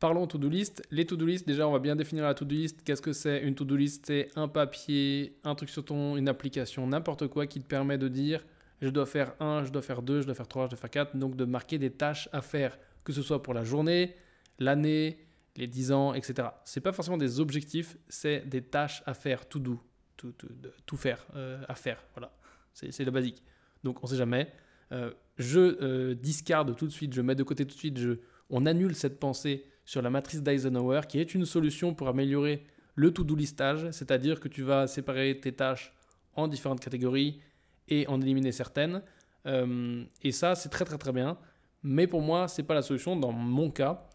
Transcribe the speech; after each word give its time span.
Parlons 0.00 0.26
to-do 0.26 0.48
list. 0.48 0.82
Les 0.90 1.04
to-do 1.04 1.26
list, 1.26 1.46
déjà, 1.46 1.68
on 1.68 1.72
va 1.72 1.78
bien 1.78 1.94
définir 1.94 2.24
la 2.24 2.32
to-do 2.32 2.54
list. 2.54 2.82
Qu'est-ce 2.82 3.02
que 3.02 3.12
c'est 3.12 3.42
Une 3.42 3.54
to-do 3.54 3.76
list, 3.76 4.06
c'est 4.06 4.28
un 4.34 4.48
papier, 4.48 5.36
un 5.44 5.54
truc 5.54 5.68
sur 5.68 5.84
ton, 5.84 6.16
une 6.16 6.26
application, 6.26 6.86
n'importe 6.86 7.28
quoi 7.28 7.46
qui 7.46 7.60
te 7.60 7.66
permet 7.66 7.98
de 7.98 8.08
dire 8.08 8.42
je 8.80 8.88
dois 8.88 9.04
faire 9.04 9.34
un, 9.40 9.62
je 9.62 9.70
dois 9.70 9.82
faire 9.82 10.00
deux, 10.00 10.22
je 10.22 10.26
dois 10.26 10.34
faire 10.34 10.48
trois, 10.48 10.64
je 10.64 10.70
dois 10.70 10.78
faire 10.78 10.90
quatre. 10.90 11.16
Donc 11.16 11.36
de 11.36 11.44
marquer 11.44 11.78
des 11.78 11.90
tâches 11.90 12.30
à 12.32 12.40
faire, 12.40 12.78
que 13.04 13.12
ce 13.12 13.20
soit 13.20 13.42
pour 13.42 13.52
la 13.52 13.62
journée, 13.62 14.16
l'année, 14.58 15.18
les 15.56 15.66
10 15.66 15.92
ans, 15.92 16.14
etc. 16.14 16.48
C'est 16.64 16.80
pas 16.80 16.92
forcément 16.92 17.18
des 17.18 17.38
objectifs, 17.38 17.98
c'est 18.08 18.48
des 18.48 18.62
tâches 18.62 19.02
à 19.04 19.12
faire, 19.12 19.46
tout 19.46 19.58
doux, 19.58 19.82
tout, 20.16 20.32
tout, 20.32 20.48
tout 20.86 20.96
faire, 20.96 21.26
euh, 21.36 21.62
à 21.68 21.74
faire. 21.74 22.02
Voilà, 22.14 22.32
c'est 22.72 23.04
le 23.04 23.10
basique. 23.10 23.42
Donc 23.84 24.02
on 24.02 24.06
sait 24.06 24.16
jamais. 24.16 24.50
Euh, 24.92 25.12
je 25.36 25.60
euh, 25.60 26.14
discarde 26.14 26.74
tout 26.74 26.86
de 26.86 26.92
suite, 26.92 27.12
je 27.12 27.20
mets 27.20 27.34
de 27.34 27.42
côté 27.42 27.66
tout 27.66 27.74
de 27.74 27.78
suite, 27.78 28.00
on 28.48 28.64
annule 28.66 28.94
cette 28.94 29.20
pensée 29.20 29.66
sur 29.90 30.02
la 30.02 30.10
matrice 30.10 30.40
d'Eisenhower, 30.40 31.00
qui 31.08 31.18
est 31.18 31.34
une 31.34 31.44
solution 31.44 31.94
pour 31.94 32.06
améliorer 32.06 32.62
le 32.94 33.12
to-do 33.12 33.34
listage, 33.34 33.90
c'est-à-dire 33.90 34.38
que 34.38 34.46
tu 34.46 34.62
vas 34.62 34.86
séparer 34.86 35.40
tes 35.40 35.50
tâches 35.50 35.92
en 36.36 36.46
différentes 36.46 36.78
catégories 36.78 37.40
et 37.88 38.06
en 38.06 38.20
éliminer 38.20 38.52
certaines. 38.52 39.02
Euh, 39.46 40.04
et 40.22 40.30
ça, 40.30 40.54
c'est 40.54 40.68
très 40.68 40.84
très 40.84 40.96
très 40.96 41.10
bien. 41.10 41.36
Mais 41.82 42.06
pour 42.06 42.22
moi, 42.22 42.46
c'est 42.46 42.62
pas 42.62 42.74
la 42.74 42.82
solution 42.82 43.16
dans 43.16 43.32
mon 43.32 43.68
cas. 43.68 44.06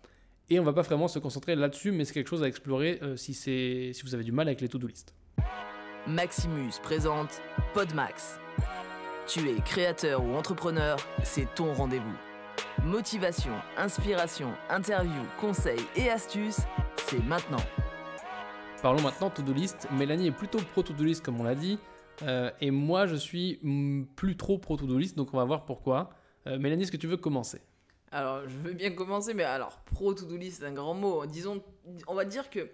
Et 0.49 0.61
on 0.61 0.63
va 0.63 0.71
pas 0.71 0.81
vraiment 0.81 1.09
se 1.09 1.19
concentrer 1.19 1.57
là-dessus, 1.57 1.91
mais 1.91 2.05
c'est 2.05 2.13
quelque 2.13 2.29
chose 2.29 2.43
à 2.43 2.47
explorer 2.47 2.99
euh, 3.01 3.17
si, 3.17 3.33
si 3.33 4.01
vous 4.01 4.15
avez 4.15 4.23
du 4.23 4.31
mal 4.31 4.47
avec 4.47 4.61
les 4.61 4.69
to-do 4.69 4.87
list. 4.87 5.13
Maximus 6.07 6.79
présente 6.83 7.41
Podmax. 7.73 8.39
Tu 9.27 9.49
es 9.49 9.59
créateur 9.65 10.23
ou 10.23 10.35
entrepreneur, 10.35 10.97
c'est 11.25 11.53
ton 11.53 11.73
rendez-vous. 11.73 12.15
Motivation, 12.83 13.53
inspiration, 13.77 14.53
interview, 14.69 15.21
conseils 15.39 15.85
et 15.95 16.09
astuces, 16.09 16.61
c'est 17.07 17.23
maintenant. 17.23 17.63
Parlons 18.81 19.01
maintenant 19.01 19.29
to-do 19.29 19.53
list. 19.53 19.87
Mélanie 19.91 20.27
est 20.27 20.31
plutôt 20.31 20.59
pro 20.59 20.83
to-do 20.83 21.03
list 21.03 21.23
comme 21.23 21.39
on 21.41 21.43
l'a 21.43 21.55
dit. 21.55 21.79
Euh, 22.21 22.51
et 22.61 22.71
moi, 22.71 23.07
je 23.07 23.15
suis 23.15 23.59
plus 24.15 24.37
trop 24.37 24.57
pro 24.57 24.77
to-do 24.77 24.97
list, 24.97 25.17
donc 25.17 25.33
on 25.33 25.37
va 25.37 25.45
voir 25.45 25.65
pourquoi. 25.65 26.11
Euh, 26.47 26.59
Mélanie, 26.59 26.83
est-ce 26.83 26.91
que 26.91 26.97
tu 26.97 27.07
veux 27.07 27.17
commencer? 27.17 27.61
Alors, 28.11 28.47
je 28.47 28.55
veux 28.55 28.73
bien 28.73 28.91
commencer, 28.91 29.33
mais 29.33 29.43
alors, 29.43 29.79
pro 29.85 30.13
to-do 30.13 30.37
list, 30.37 30.59
c'est 30.59 30.67
un 30.67 30.73
grand 30.73 30.93
mot. 30.93 31.25
Disons, 31.25 31.63
on 32.07 32.13
va 32.13 32.25
dire 32.25 32.49
que 32.49 32.69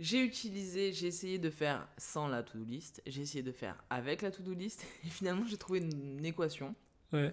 j'ai 0.00 0.22
utilisé, 0.22 0.92
j'ai 0.92 1.06
essayé 1.06 1.38
de 1.38 1.50
faire 1.50 1.86
sans 1.96 2.26
la 2.28 2.42
to-do 2.42 2.64
list, 2.64 3.00
j'ai 3.06 3.22
essayé 3.22 3.42
de 3.42 3.52
faire 3.52 3.82
avec 3.90 4.22
la 4.22 4.30
to-do 4.30 4.52
list, 4.52 4.84
et 5.06 5.08
finalement, 5.08 5.44
j'ai 5.46 5.56
trouvé 5.56 5.78
une 5.78 6.24
équation 6.24 6.74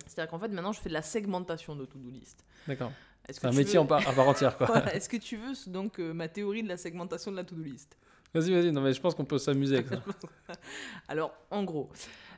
c'est-à-dire 0.05 0.29
qu'en 0.29 0.39
fait, 0.39 0.49
maintenant, 0.49 0.71
je 0.71 0.79
fais 0.79 0.89
de 0.89 0.93
la 0.93 1.01
segmentation 1.01 1.75
de 1.75 1.85
to-do 1.85 2.09
list. 2.09 2.45
D'accord. 2.67 2.91
C'est 3.29 3.45
un 3.45 3.51
métier 3.51 3.79
en 3.79 3.85
part, 3.85 4.07
à 4.07 4.13
part 4.13 4.27
entière, 4.27 4.57
quoi. 4.57 4.67
Est-ce 4.93 5.07
que 5.07 5.17
tu 5.17 5.37
veux 5.37 5.53
donc 5.67 5.99
euh, 5.99 6.13
ma 6.13 6.27
théorie 6.27 6.63
de 6.63 6.67
la 6.67 6.77
segmentation 6.77 7.31
de 7.31 7.37
la 7.37 7.43
to-do 7.43 7.63
list? 7.63 7.97
Vas-y, 8.33 8.51
vas-y. 8.51 8.71
Non, 8.71 8.81
mais 8.81 8.93
je 8.93 9.01
pense 9.01 9.13
qu'on 9.13 9.25
peut 9.25 9.37
s'amuser 9.37 9.75
avec 9.75 9.87
ça. 9.87 10.03
Alors, 11.07 11.33
en 11.49 11.63
gros, 11.63 11.89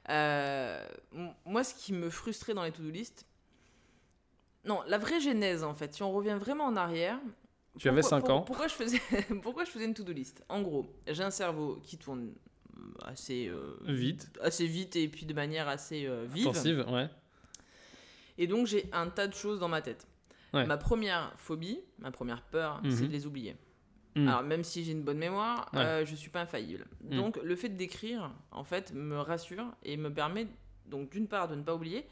euh, 0.09 0.85
moi, 1.45 1.63
ce 1.63 1.73
qui 1.73 1.93
me 1.93 2.09
frustrait 2.09 2.53
dans 2.53 2.63
les 2.63 2.71
to-do 2.71 2.89
list, 2.89 3.25
non, 4.65 4.81
la 4.87 4.97
vraie 4.97 5.19
genèse, 5.19 5.63
en 5.63 5.73
fait, 5.73 5.93
si 5.93 6.03
on 6.03 6.11
revient 6.11 6.37
vraiment 6.39 6.65
en 6.65 6.75
arrière. 6.75 7.19
Tu 7.77 7.89
avais 7.89 8.01
5 8.01 8.29
ans. 8.29 8.41
Pourquoi 8.41 8.67
je, 8.67 8.73
faisais, 8.73 9.01
pourquoi 9.41 9.65
je 9.65 9.71
faisais 9.71 9.85
une 9.85 9.93
to-do 9.93 10.11
list? 10.11 10.43
En 10.49 10.61
gros, 10.61 10.85
j'ai 11.07 11.23
un 11.23 11.31
cerveau 11.31 11.79
qui 11.83 11.97
tourne 11.97 12.33
assez 13.01 13.47
euh, 13.47 13.77
vite, 13.85 14.29
assez 14.41 14.67
vite 14.67 14.95
et 14.95 15.07
puis 15.07 15.25
de 15.25 15.33
manière 15.33 15.67
assez 15.67 16.07
vive. 16.27 16.47
Intensive, 16.47 16.85
ouais. 16.89 17.09
Et 18.37 18.47
donc 18.47 18.67
j'ai 18.67 18.89
un 18.91 19.09
tas 19.09 19.27
de 19.27 19.33
choses 19.33 19.59
dans 19.59 19.69
ma 19.69 19.81
tête. 19.81 20.07
Ma 20.53 20.77
première 20.77 21.33
phobie, 21.35 21.79
ma 21.97 22.11
première 22.11 22.43
peur, 22.43 22.79
c'est 22.83 23.01
mhm. 23.01 23.07
de 23.07 23.11
les 23.11 23.25
oublier. 23.25 23.55
Mhm. 24.15 24.27
Alors 24.27 24.43
même 24.43 24.63
si 24.63 24.83
j'ai 24.83 24.91
une 24.91 25.01
bonne 25.01 25.17
mémoire, 25.17 25.69
je 25.73 25.79
euh, 25.79 26.05
je 26.05 26.15
suis 26.15 26.29
pas 26.29 26.41
infaillible. 26.41 26.85
Mhm. 27.03 27.17
Donc 27.17 27.39
le 27.41 27.55
fait 27.55 27.69
d'écrire, 27.69 28.31
en 28.51 28.63
fait, 28.63 28.93
me 28.93 29.17
rassure 29.17 29.65
et 29.83 29.97
me 29.97 30.13
permet 30.13 30.47
donc 30.85 31.09
d'une 31.09 31.27
part 31.27 31.47
de 31.47 31.55
ne 31.55 31.63
pas 31.63 31.73
oublier, 31.73 32.05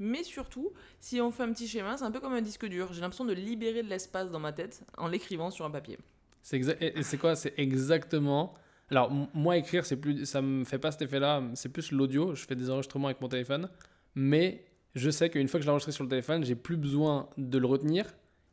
mais 0.00 0.24
surtout, 0.24 0.72
si 0.98 1.20
on 1.20 1.30
fait 1.30 1.44
un 1.44 1.52
petit 1.52 1.68
schéma, 1.68 1.96
c'est 1.96 2.04
un 2.04 2.10
peu 2.10 2.18
comme 2.20 2.32
un 2.32 2.42
disque 2.42 2.66
dur. 2.66 2.92
J'ai 2.92 3.00
l'impression 3.00 3.24
de 3.24 3.32
libérer 3.32 3.82
de 3.82 3.88
l'espace 3.88 4.30
dans 4.30 4.40
ma 4.40 4.52
tête 4.52 4.82
en 4.98 5.06
l'écrivant 5.06 5.50
sur 5.50 5.64
un 5.64 5.70
papier. 5.70 5.98
C'est 6.42 6.60
c'est 7.02 7.18
quoi? 7.18 7.36
C'est 7.36 7.54
exactement. 7.58 8.54
Alors 8.90 9.10
moi 9.32 9.56
écrire, 9.56 9.86
c'est 9.86 9.96
plus, 9.96 10.26
ça 10.26 10.42
me 10.42 10.64
fait 10.64 10.78
pas 10.78 10.90
cet 10.90 11.02
effet-là. 11.02 11.42
C'est 11.54 11.68
plus 11.68 11.92
l'audio. 11.92 12.34
Je 12.34 12.44
fais 12.44 12.56
des 12.56 12.70
enregistrements 12.70 13.06
avec 13.06 13.20
mon 13.20 13.28
téléphone, 13.28 13.70
mais 14.16 14.64
je 14.94 15.10
sais 15.10 15.30
qu'une 15.30 15.48
fois 15.48 15.58
que 15.58 15.62
je 15.64 15.68
l'ai 15.68 15.70
enregistré 15.70 15.92
sur 15.92 16.04
le 16.04 16.10
téléphone, 16.10 16.44
j'ai 16.44 16.54
plus 16.54 16.76
besoin 16.76 17.28
de 17.36 17.58
le 17.58 17.66
retenir. 17.66 18.06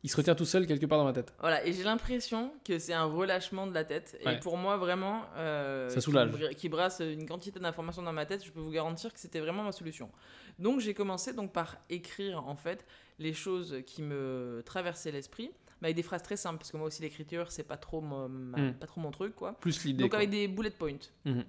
Il 0.04 0.10
se 0.10 0.16
retient 0.16 0.34
tout 0.34 0.44
seul 0.44 0.66
quelque 0.66 0.86
part 0.86 0.98
dans 0.98 1.04
ma 1.04 1.12
tête. 1.12 1.32
Voilà, 1.38 1.64
et 1.64 1.72
j'ai 1.72 1.84
l'impression 1.84 2.52
que 2.64 2.80
c'est 2.80 2.92
un 2.92 3.04
relâchement 3.04 3.68
de 3.68 3.72
la 3.74 3.84
tête. 3.84 4.18
Et 4.20 4.36
pour 4.40 4.56
moi, 4.56 4.76
vraiment, 4.76 5.22
euh, 5.36 5.88
ça 5.90 6.00
soulage. 6.00 6.32
Qui, 6.56 6.68
brasse 6.68 7.00
une 7.00 7.28
quantité 7.28 7.60
d'informations 7.60 8.02
dans 8.02 8.12
ma 8.12 8.26
tête, 8.26 8.44
je 8.44 8.50
peux 8.50 8.58
vous 8.58 8.72
garantir 8.72 9.12
que 9.12 9.20
c'était 9.20 9.38
vraiment 9.38 9.62
ma 9.62 9.70
solution. 9.70 10.10
Donc 10.58 10.80
j'ai 10.80 10.92
commencé 10.92 11.32
donc 11.32 11.52
par 11.52 11.76
écrire 11.88 12.46
en 12.48 12.56
fait 12.56 12.84
les 13.20 13.32
choses 13.32 13.76
qui 13.86 14.02
me 14.02 14.62
traversaient 14.66 15.12
l'esprit, 15.12 15.52
mais 15.80 15.88
avec 15.88 15.96
des 15.96 16.02
phrases 16.02 16.24
très 16.24 16.36
simples, 16.36 16.58
parce 16.58 16.72
que 16.72 16.76
moi 16.76 16.88
aussi 16.88 17.00
l'écriture 17.02 17.52
c'est 17.52 17.62
pas 17.62 17.76
trop 17.76 18.00
mon, 18.00 18.28
hmm. 18.28 18.74
pas 18.74 18.86
trop 18.86 19.00
mon 19.00 19.12
truc 19.12 19.36
quoi. 19.36 19.52
Plus 19.60 19.84
l'idée. 19.84 20.02
Donc 20.02 20.14
avec 20.14 20.30
des 20.30 20.48
bullet 20.48 20.70
points. 20.70 20.98
Mhm. 21.24 21.44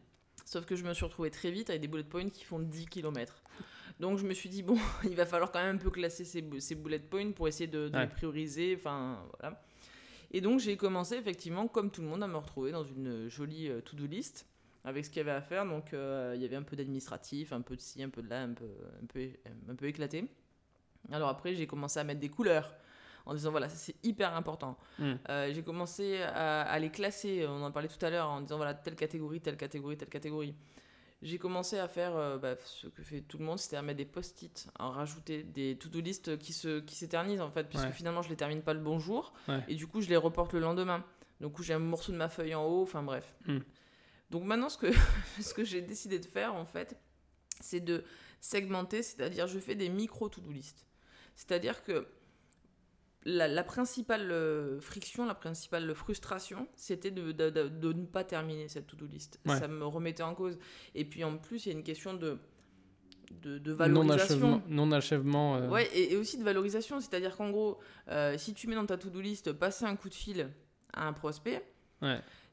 Sauf 0.45 0.65
que 0.65 0.75
je 0.75 0.83
me 0.83 0.93
suis 0.93 1.05
retrouvé 1.05 1.31
très 1.31 1.51
vite 1.51 1.69
avec 1.69 1.81
des 1.81 1.87
bullet 1.87 2.03
points 2.03 2.29
qui 2.29 2.43
font 2.43 2.59
10 2.59 2.87
km. 2.87 3.41
Donc 3.99 4.17
je 4.17 4.25
me 4.25 4.33
suis 4.33 4.49
dit, 4.49 4.63
bon, 4.63 4.77
il 5.03 5.15
va 5.15 5.25
falloir 5.25 5.51
quand 5.51 5.63
même 5.63 5.75
un 5.75 5.79
peu 5.79 5.89
classer 5.89 6.25
ces, 6.25 6.43
ces 6.59 6.75
bullet 6.75 6.99
points 6.99 7.31
pour 7.31 7.47
essayer 7.47 7.67
de, 7.67 7.91
les 7.93 8.07
prioriser. 8.07 8.75
Enfin, 8.77 9.23
voilà. 9.39 9.61
Et 10.31 10.41
donc 10.41 10.59
j'ai 10.59 10.77
commencé 10.77 11.15
effectivement, 11.15 11.67
comme 11.67 11.91
tout 11.91 12.01
le 12.01 12.07
monde, 12.07 12.23
à 12.23 12.27
me 12.27 12.37
retrouver 12.37 12.71
dans 12.71 12.83
une 12.83 13.29
jolie 13.29 13.69
euh, 13.69 13.81
to-do 13.81 14.07
list 14.07 14.47
avec 14.83 15.05
ce 15.05 15.09
qu'il 15.09 15.17
y 15.17 15.21
avait 15.21 15.31
à 15.31 15.41
faire. 15.41 15.65
Donc 15.65 15.93
euh, 15.93 16.33
il 16.35 16.41
y 16.41 16.45
avait 16.45 16.55
un 16.55 16.63
peu 16.63 16.75
d'administratif, 16.75 17.53
un 17.53 17.61
peu 17.61 17.75
de 17.75 17.81
ci, 17.81 18.01
un 18.01 18.09
peu 18.09 18.21
de 18.23 18.29
là, 18.29 18.41
un 18.41 18.53
peu, 18.53 18.65
un 19.01 19.05
peu, 19.05 19.29
un 19.69 19.75
peu 19.75 19.85
éclaté. 19.85 20.25
Alors 21.11 21.29
après, 21.29 21.53
j'ai 21.53 21.67
commencé 21.67 21.99
à 21.99 22.03
mettre 22.03 22.19
des 22.19 22.29
couleurs 22.29 22.73
en 23.25 23.33
disant 23.33 23.51
voilà, 23.51 23.69
c'est 23.69 23.95
hyper 24.03 24.35
important. 24.35 24.77
Hmm. 24.99 25.13
Euh, 25.29 25.51
j'ai 25.53 25.63
commencé 25.63 26.21
à, 26.21 26.61
à, 26.61 26.79
les 26.79 26.89
classer, 26.89 27.45
on 27.47 27.63
en 27.63 27.71
parlait 27.71 27.87
tout 27.87 28.03
à 28.05 28.09
l'heure, 28.09 28.29
en 28.29 28.41
disant 28.41 28.57
voilà, 28.57 28.73
telle 28.73 28.95
catégorie, 28.95 29.41
telle 29.41 29.57
catégorie, 29.57 29.97
telle 29.97 30.09
catégorie 30.09 30.55
j'ai 31.23 31.37
commencé 31.37 31.79
à 31.79 31.87
faire 31.87 32.15
euh, 32.15 32.37
bah, 32.37 32.55
ce 32.65 32.87
que 32.87 33.01
fait 33.01 33.21
tout 33.21 33.37
le 33.37 33.45
monde, 33.45 33.57
c'est-à-dire 33.57 33.83
mettre 33.83 33.97
des 33.97 34.05
post-it, 34.05 34.67
à 34.77 34.89
rajouter 34.89 35.43
des 35.43 35.77
to-do 35.77 36.01
list 36.01 36.37
qui 36.37 36.53
se 36.53 36.81
qui 36.81 36.95
s'éternisent 36.95 37.41
en 37.41 37.49
fait, 37.49 37.67
puisque 37.69 37.91
finalement 37.91 38.21
je 38.21 38.29
les 38.29 38.35
termine 38.35 38.61
pas 38.61 38.73
le 38.73 38.81
bon 38.81 38.99
jour, 38.99 39.33
et 39.67 39.75
du 39.75 39.87
coup 39.87 40.01
je 40.01 40.09
les 40.09 40.17
reporte 40.17 40.53
le 40.53 40.59
lendemain. 40.59 41.03
Donc 41.39 41.61
j'ai 41.61 41.73
un 41.73 41.79
morceau 41.79 42.11
de 42.11 42.17
ma 42.17 42.29
feuille 42.29 42.55
en 42.55 42.65
haut, 42.65 42.83
enfin 42.83 43.03
bref. 43.03 43.33
Hmm. 43.47 43.59
Donc 44.29 44.43
maintenant 44.43 44.69
ce 44.69 44.77
que 44.77 44.91
ce 45.41 45.53
que 45.53 45.63
j'ai 45.63 45.81
décidé 45.81 46.19
de 46.19 46.25
faire 46.25 46.53
en 46.53 46.65
fait, 46.65 46.97
c'est 47.61 47.79
de 47.79 48.03
segmenter, 48.41 49.01
c'est-à-dire 49.01 49.47
je 49.47 49.59
fais 49.59 49.75
des 49.75 49.89
micro 49.89 50.27
to-do 50.29 50.51
list. 50.51 50.85
C'est-à-dire 51.35 51.83
que 51.83 52.07
la, 53.25 53.63
principale 53.63 54.31
euh, 54.31 54.79
friction, 54.79 55.25
la 55.25 55.35
principale 55.35 55.93
frustration, 55.95 56.67
c'était 56.75 57.11
de, 57.11 57.31
de, 57.31 57.93
ne 57.93 58.05
pas 58.05 58.23
terminer 58.23 58.67
cette 58.67 58.87
to-do 58.87 59.05
list. 59.05 59.39
Ça 59.45 59.67
me 59.67 59.85
remettait 59.85 60.23
en 60.23 60.35
cause. 60.35 60.57
Et 60.95 61.05
puis 61.05 61.23
en 61.23 61.37
plus, 61.37 61.65
il 61.65 61.69
y 61.69 61.75
a 61.75 61.77
une 61.77 61.83
question 61.83 62.13
de, 62.13 62.37
de, 63.41 63.71
valorisation. 63.71 64.61
Non-achèvement. 64.67 65.57
Euh. 65.57 65.69
Ouais, 65.69 65.89
et, 65.97 66.17
aussi 66.17 66.37
de 66.37 66.43
valorisation. 66.43 66.99
C'est-à-dire 66.99 67.35
qu'en 67.35 67.49
gros, 67.49 67.79
euh, 68.09 68.37
si 68.37 68.53
tu 68.53 68.67
mets 68.67 68.75
dans 68.75 68.85
ta 68.85 68.97
to-do 68.97 69.21
list 69.21 69.53
passer 69.53 69.85
un 69.85 69.95
coup 69.95 70.09
de 70.09 70.15
fil 70.15 70.49
à 70.93 71.07
un 71.07 71.13
prospect, 71.13 71.63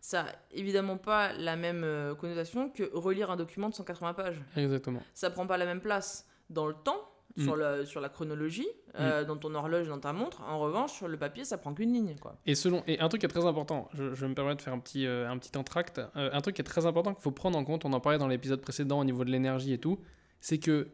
ça 0.00 0.22
n'a 0.22 0.32
évidemment 0.52 0.96
pas 0.96 1.32
la 1.32 1.56
même 1.56 1.84
connotation 2.18 2.70
que 2.70 2.88
relire 2.94 3.30
un 3.30 3.36
document 3.36 3.68
de 3.68 3.74
180 3.74 4.14
pages. 4.14 4.40
Exactement. 4.56 5.02
Ça 5.14 5.30
prend 5.30 5.46
pas 5.46 5.58
la 5.58 5.66
même 5.66 5.80
place 5.80 6.26
dans 6.48 6.66
le 6.66 6.74
temps 6.74 7.09
sur, 7.38 7.56
mm. 7.56 7.60
la, 7.60 7.86
sur 7.86 8.00
la 8.00 8.08
chronologie, 8.08 8.66
euh, 8.98 9.22
mm. 9.22 9.26
dans 9.26 9.36
ton 9.36 9.54
horloge, 9.54 9.88
dans 9.88 9.98
ta 9.98 10.12
montre. 10.12 10.42
En 10.42 10.58
revanche, 10.58 10.92
sur 10.92 11.08
le 11.08 11.16
papier, 11.16 11.44
ça 11.44 11.58
prend 11.58 11.72
qu'une 11.74 11.92
ligne. 11.92 12.16
Quoi. 12.20 12.36
Et, 12.46 12.54
selon, 12.54 12.82
et 12.86 13.00
un 13.00 13.08
truc 13.08 13.20
qui 13.20 13.26
est 13.26 13.30
très 13.30 13.46
important, 13.46 13.88
je, 13.94 14.14
je 14.14 14.26
me 14.26 14.34
permets 14.34 14.54
de 14.54 14.62
faire 14.62 14.72
un 14.72 14.78
petit, 14.78 15.06
euh, 15.06 15.30
un 15.30 15.38
petit 15.38 15.56
entracte, 15.56 16.00
euh, 16.16 16.30
un 16.32 16.40
truc 16.40 16.56
qui 16.56 16.62
est 16.62 16.64
très 16.64 16.86
important 16.86 17.14
qu'il 17.14 17.22
faut 17.22 17.30
prendre 17.30 17.58
en 17.58 17.64
compte, 17.64 17.84
on 17.84 17.92
en 17.92 18.00
parlait 18.00 18.18
dans 18.18 18.28
l'épisode 18.28 18.60
précédent 18.60 19.00
au 19.00 19.04
niveau 19.04 19.24
de 19.24 19.30
l'énergie 19.30 19.72
et 19.72 19.78
tout, 19.78 19.98
c'est 20.40 20.58
que 20.58 20.88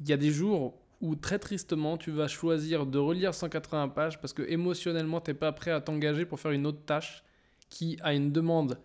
il 0.00 0.08
y 0.08 0.12
a 0.12 0.16
des 0.16 0.30
jours 0.30 0.74
où 1.00 1.14
très 1.14 1.38
tristement 1.38 1.96
tu 1.96 2.10
vas 2.10 2.26
choisir 2.26 2.86
de 2.86 2.98
relire 2.98 3.32
180 3.32 3.88
pages 3.88 4.20
parce 4.20 4.32
que 4.32 4.42
émotionnellement 4.42 5.20
tu 5.20 5.30
n'es 5.30 5.34
pas 5.34 5.52
prêt 5.52 5.70
à 5.70 5.80
t'engager 5.80 6.24
pour 6.24 6.40
faire 6.40 6.50
une 6.50 6.66
autre 6.66 6.84
tâche 6.84 7.22
qui 7.68 7.96
a 8.02 8.14
une 8.14 8.32
demande 8.32 8.78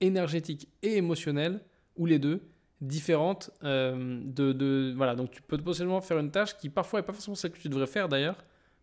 énergétique 0.00 0.68
et 0.82 0.96
émotionnelle, 0.96 1.60
ou 1.96 2.06
les 2.06 2.18
deux, 2.18 2.40
différentes 2.80 3.50
euh, 3.64 4.20
de, 4.24 4.52
de, 4.52 4.94
voilà 4.96 5.16
donc 5.16 5.30
tu 5.30 5.42
peux 5.42 5.56
potentiellement 5.56 6.00
faire 6.00 6.18
une 6.18 6.30
tâche 6.30 6.56
qui 6.56 6.68
parfois 6.68 7.00
est 7.00 7.02
pas 7.02 7.12
forcément 7.12 7.34
celle 7.34 7.50
que 7.50 7.58
tu 7.58 7.68
devrais 7.68 7.86
faire 7.86 8.08
d'ailleurs 8.08 8.36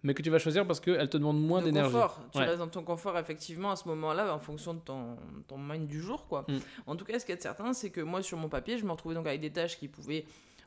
mais 0.03 0.13
que 0.13 0.21
tu 0.21 0.29
vas 0.29 0.37
choisir 0.37 0.67
parce 0.67 0.79
qu'elle 0.79 1.09
te 1.09 1.17
demande 1.17 1.41
moins 1.41 1.63
d'énergie. 1.63 1.95
Tu 2.31 2.37
restes 2.37 2.59
dans 2.59 2.67
ton 2.67 2.83
confort 2.83 3.17
effectivement 3.17 3.71
à 3.71 3.75
ce 3.75 3.87
moment-là 3.87 4.35
en 4.35 4.37
fonction 4.37 4.75
de 4.75 4.79
ton, 4.79 5.17
ton 5.47 5.57
mind 5.57 5.87
du 5.87 5.99
jour 5.99 6.27
quoi. 6.27 6.45
Mm. 6.47 6.57
En 6.85 6.95
tout 6.95 7.05
cas, 7.05 7.17
ce 7.17 7.25
qui 7.25 7.31
est 7.31 7.41
certain, 7.41 7.73
c'est 7.73 7.89
que 7.89 8.01
moi 8.01 8.21
sur 8.21 8.37
mon 8.37 8.47
papier, 8.47 8.77
je 8.77 8.85
me 8.85 8.91
retrouvais 8.91 9.15
donc 9.15 9.25
avec 9.25 9.41
des 9.41 9.51
tâches 9.51 9.79
qui 9.79 9.87
pouvaient 9.87 10.25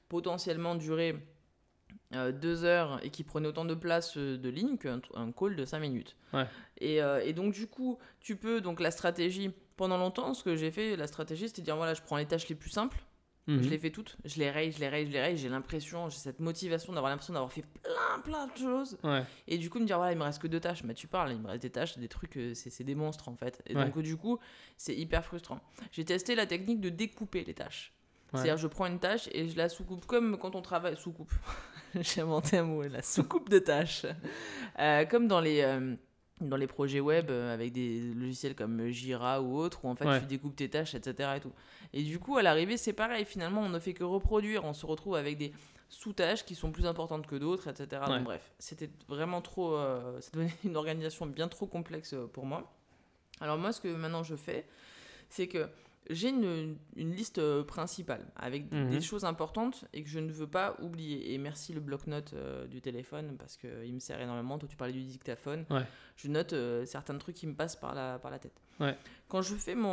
potentiellement 0.09 0.75
durer 0.75 1.15
deux 2.11 2.65
heures 2.65 2.99
et 3.05 3.11
qui 3.11 3.23
prenait 3.23 3.47
autant 3.47 3.65
de 3.65 3.75
place 3.77 4.17
de 4.17 4.49
ligne 4.49 4.77
qu'un 4.77 5.01
call 5.31 5.55
de 5.55 5.65
5 5.65 5.79
minutes. 5.79 6.17
Et, 6.81 6.97
et, 6.97 7.33
donc, 7.33 7.53
du 7.53 7.69
coup, 7.69 7.99
tu 8.19 8.35
peux, 8.35 8.61
donc 8.61 8.81
la 8.81 8.91
stratégie, 8.91 9.53
pendant 9.77 9.99
longtemps, 9.99 10.35
ce 10.35 10.43
que 10.43 10.57
j'ai 10.57 10.73
fait, 10.73 10.97
la 10.97 11.07
stratégie, 11.07 11.49
c'était 11.49 11.61
de 11.61 11.67
dire 11.67 11.77
voilà, 11.77 11.95
je 11.95 12.03
prends 12.03 12.17
les 12.17 12.27
tâches 12.27 12.49
les 12.49 12.57
plus 12.57 12.71
simples 12.71 12.99
je 13.49 13.55
mhm. 13.55 13.71
les 13.71 13.79
fais 13.79 13.91
toutes, 13.91 14.19
je 14.27 14.39
les 14.39 14.51
raye, 14.51 14.71
je 14.73 14.79
les 14.79 14.89
raye, 14.89 15.07
je 15.07 15.11
les 15.11 15.21
raye. 15.21 15.37
J'ai 15.39 15.49
l'impression, 15.49 16.11
j'ai 16.11 16.19
cette 16.19 16.39
motivation 16.39 16.93
d'avoir 16.93 17.11
l'impression 17.11 17.33
d'avoir 17.33 17.51
fait 17.51 17.65
plein, 17.83 18.21
plein 18.23 18.47
de 18.47 18.57
choses. 18.59 18.99
Et 19.47 19.57
du 19.57 19.71
coup, 19.71 19.79
me 19.79 19.87
dire, 19.87 19.97
voilà, 19.97 20.13
il 20.13 20.19
me 20.19 20.25
reste 20.25 20.43
que 20.43 20.47
deux 20.47 20.61
tâches. 20.61 20.85
Mais 20.85 20.93
tu 20.93 21.07
parles, 21.07 21.33
il 21.33 21.39
me 21.39 21.49
reste 21.49 21.63
des 21.63 21.71
tâches, 21.71 21.97
des 21.97 22.09
trucs, 22.09 22.37
euh, 22.37 22.53
c'est 22.55 22.85
des 22.85 22.95
monstres 22.95 23.29
en 23.31 23.37
fait. 23.37 23.63
Et 23.67 23.75
donc, 23.75 23.99
du 24.01 24.17
coup, 24.17 24.39
c'est 24.77 24.95
hyper 24.95 25.25
frustrant. 25.25 25.61
J'ai 25.93 26.05
testé 26.05 26.35
la 26.35 26.45
technique 26.45 26.83
de 26.83 26.91
découper 26.91 27.43
les 27.43 27.55
tâches. 27.55 27.95
C'est-à-dire, 28.31 28.59
je 28.59 28.67
prends 28.67 28.85
une 28.85 28.99
tâche 28.99 29.29
et 29.33 29.49
je 29.49 29.57
la 29.57 29.71
sous-coupe 29.71 30.05
comme 30.05 30.37
quand 30.37 30.55
on 30.55 30.61
travaille. 30.61 30.97
Sous-coupe. 30.97 31.33
j'ai 32.01 32.21
inventé 32.21 32.59
un 32.59 32.65
mot, 32.65 32.83
la 32.83 33.01
sous-coupe 33.01 33.49
de 33.49 33.59
tâches. 33.59 34.05
Euh, 34.79 35.07
comme 35.07 35.27
dans 35.27 35.41
les. 35.41 35.63
Euh, 35.63 35.97
dans 36.41 36.57
les 36.57 36.67
projets 36.67 37.01
web 37.01 37.31
avec 37.31 37.73
des 37.73 38.01
logiciels 38.15 38.55
comme 38.55 38.89
Jira 38.89 39.43
ou 39.43 39.57
autres 39.57 39.85
où 39.85 39.89
en 39.89 39.95
fait 39.97 40.21
tu 40.21 40.27
découpes 40.27 40.55
tes 40.55 40.69
tâches 40.69 40.95
etc 40.95 41.31
et 41.37 41.41
tout 41.41 41.53
et 41.93 42.03
du 42.03 42.19
coup, 42.19 42.37
à 42.37 42.43
l'arrivée, 42.43 42.77
c'est 42.77 42.93
pareil. 42.93 43.25
Finalement, 43.25 43.63
on 43.63 43.69
ne 43.69 43.79
fait 43.79 43.95
que 43.95 44.05
reproduire. 44.05 44.65
On 44.65 44.75
se 44.75 44.85
retrouve 44.85 45.17
avec 45.17 45.39
des 45.39 45.53
sous-tâches 45.89 46.45
qui 46.45 46.55
sont 46.55 46.71
plus 46.71 46.87
importantes 46.87 47.27
que 47.27 47.37
d'autres, 47.37 47.69
etc. 47.69 48.03
Donc, 48.07 48.25
bref, 48.25 48.53
c'était 48.59 48.91
vraiment 49.09 49.41
trop. 49.41 49.75
Euh, 49.75 50.21
ça 50.21 50.31
devenait 50.33 50.53
une 50.65 50.77
organisation 50.77 51.27
bien 51.27 51.49
trop 51.49 51.67
complexe 51.67 52.13
euh, 52.13 52.27
pour 52.27 52.45
moi. 52.45 52.71
Alors, 53.41 53.57
moi, 53.57 53.73
ce 53.73 53.81
que 53.81 53.89
maintenant 53.89 54.23
je 54.23 54.37
fais, 54.37 54.67
c'est 55.29 55.49
que 55.49 55.69
j'ai 56.11 56.31
une, 56.31 56.77
une, 56.97 57.13
liste 57.13 57.39
euh, 57.39 57.63
principale 57.65 58.27
avec 58.37 58.69
des 58.69 58.77
mhm. 58.77 59.01
choses 59.03 59.25
importantes 59.25 59.85
et 59.93 60.03
que 60.03 60.09
je 60.09 60.19
ne 60.19 60.31
veux 60.33 60.47
pas 60.47 60.77
oublier. 60.81 61.35
Et 61.35 61.39
merci 61.39 61.73
le 61.73 61.81
bloc-notes 61.81 62.35
du 62.71 62.81
téléphone 62.81 63.37
parce 63.39 63.57
qu'il 63.57 63.93
me 63.93 63.99
sert 63.99 64.21
énormément. 64.21 64.59
Toi, 64.59 64.69
tu 64.69 64.77
parlais 64.77 64.93
du 64.93 65.05
dictaphone. 65.05 65.65
Je 66.17 66.29
note 66.29 66.55
certains 66.87 67.17
trucs 67.19 67.37
qui 67.37 67.47
me 67.47 67.55
passent 67.55 67.77
par 67.77 67.95
la, 67.95 68.19
par 68.19 68.31
la 68.31 68.39
tête. 68.39 68.61
Quand 69.29 69.43
je 69.43 69.55
fais 69.55 69.75
mon. 69.75 69.89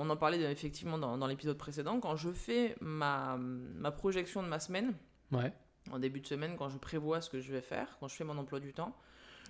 On 0.00 0.08
en 0.10 0.16
parlait 0.16 0.40
effectivement 0.50 0.98
dans, 0.98 1.18
dans 1.18 1.26
l'épisode 1.26 1.58
précédent. 1.58 2.00
Quand 2.00 2.16
je 2.16 2.30
fais 2.30 2.76
ma, 2.80 3.36
ma, 3.38 3.90
projection 3.90 4.42
de 4.42 4.48
ma 4.48 4.60
semaine, 4.60 4.94
en 5.32 5.98
début 5.98 6.20
de 6.20 6.26
semaine, 6.26 6.56
quand 6.56 6.68
je 6.68 6.78
prévois 6.78 7.20
ce 7.20 7.30
que 7.30 7.40
je 7.40 7.52
vais 7.52 7.60
faire, 7.60 7.96
quand 8.00 8.08
je 8.08 8.16
fais 8.16 8.24
mon 8.24 8.36
emploi 8.38 8.60
du 8.60 8.72
temps, 8.72 8.96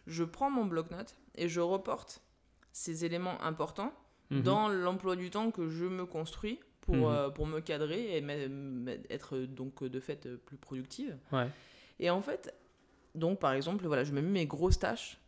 je 0.07 0.25
prends 0.25 0.51
mon 0.51 0.65
bloc-notes 0.65 1.17
et 1.35 1.49
je 1.49 1.61
reporte 1.61 2.23
ces 2.73 3.05
éléments 3.05 3.41
importants 3.43 3.93
mhm. 4.31 4.43
dans 4.43 4.69
l'emploi 4.69 5.17
du 5.17 5.31
temps 5.31 5.51
que 5.51 5.69
je 5.69 5.85
me 5.85 6.07
construis 6.07 6.61
pour, 6.81 6.97
mhm. 6.97 7.05
euh, 7.05 7.31
pour 7.31 7.47
me 7.47 7.61
cadrer 7.61 8.17
et 8.17 8.25
être 9.11 9.39
donc 9.39 9.83
de 9.85 10.01
fait 10.01 10.29
plus 10.37 10.57
productive. 10.57 11.17
Et 11.99 12.11
en 12.11 12.21
fait, 12.21 12.55
donc 13.15 13.41
par 13.41 13.53
exemple, 13.53 13.87
voilà, 13.87 14.05
je 14.05 14.13
me 14.13 14.21
mets 14.21 14.31
mes 14.31 14.47
grosses 14.47 14.79
tâches 14.79 15.19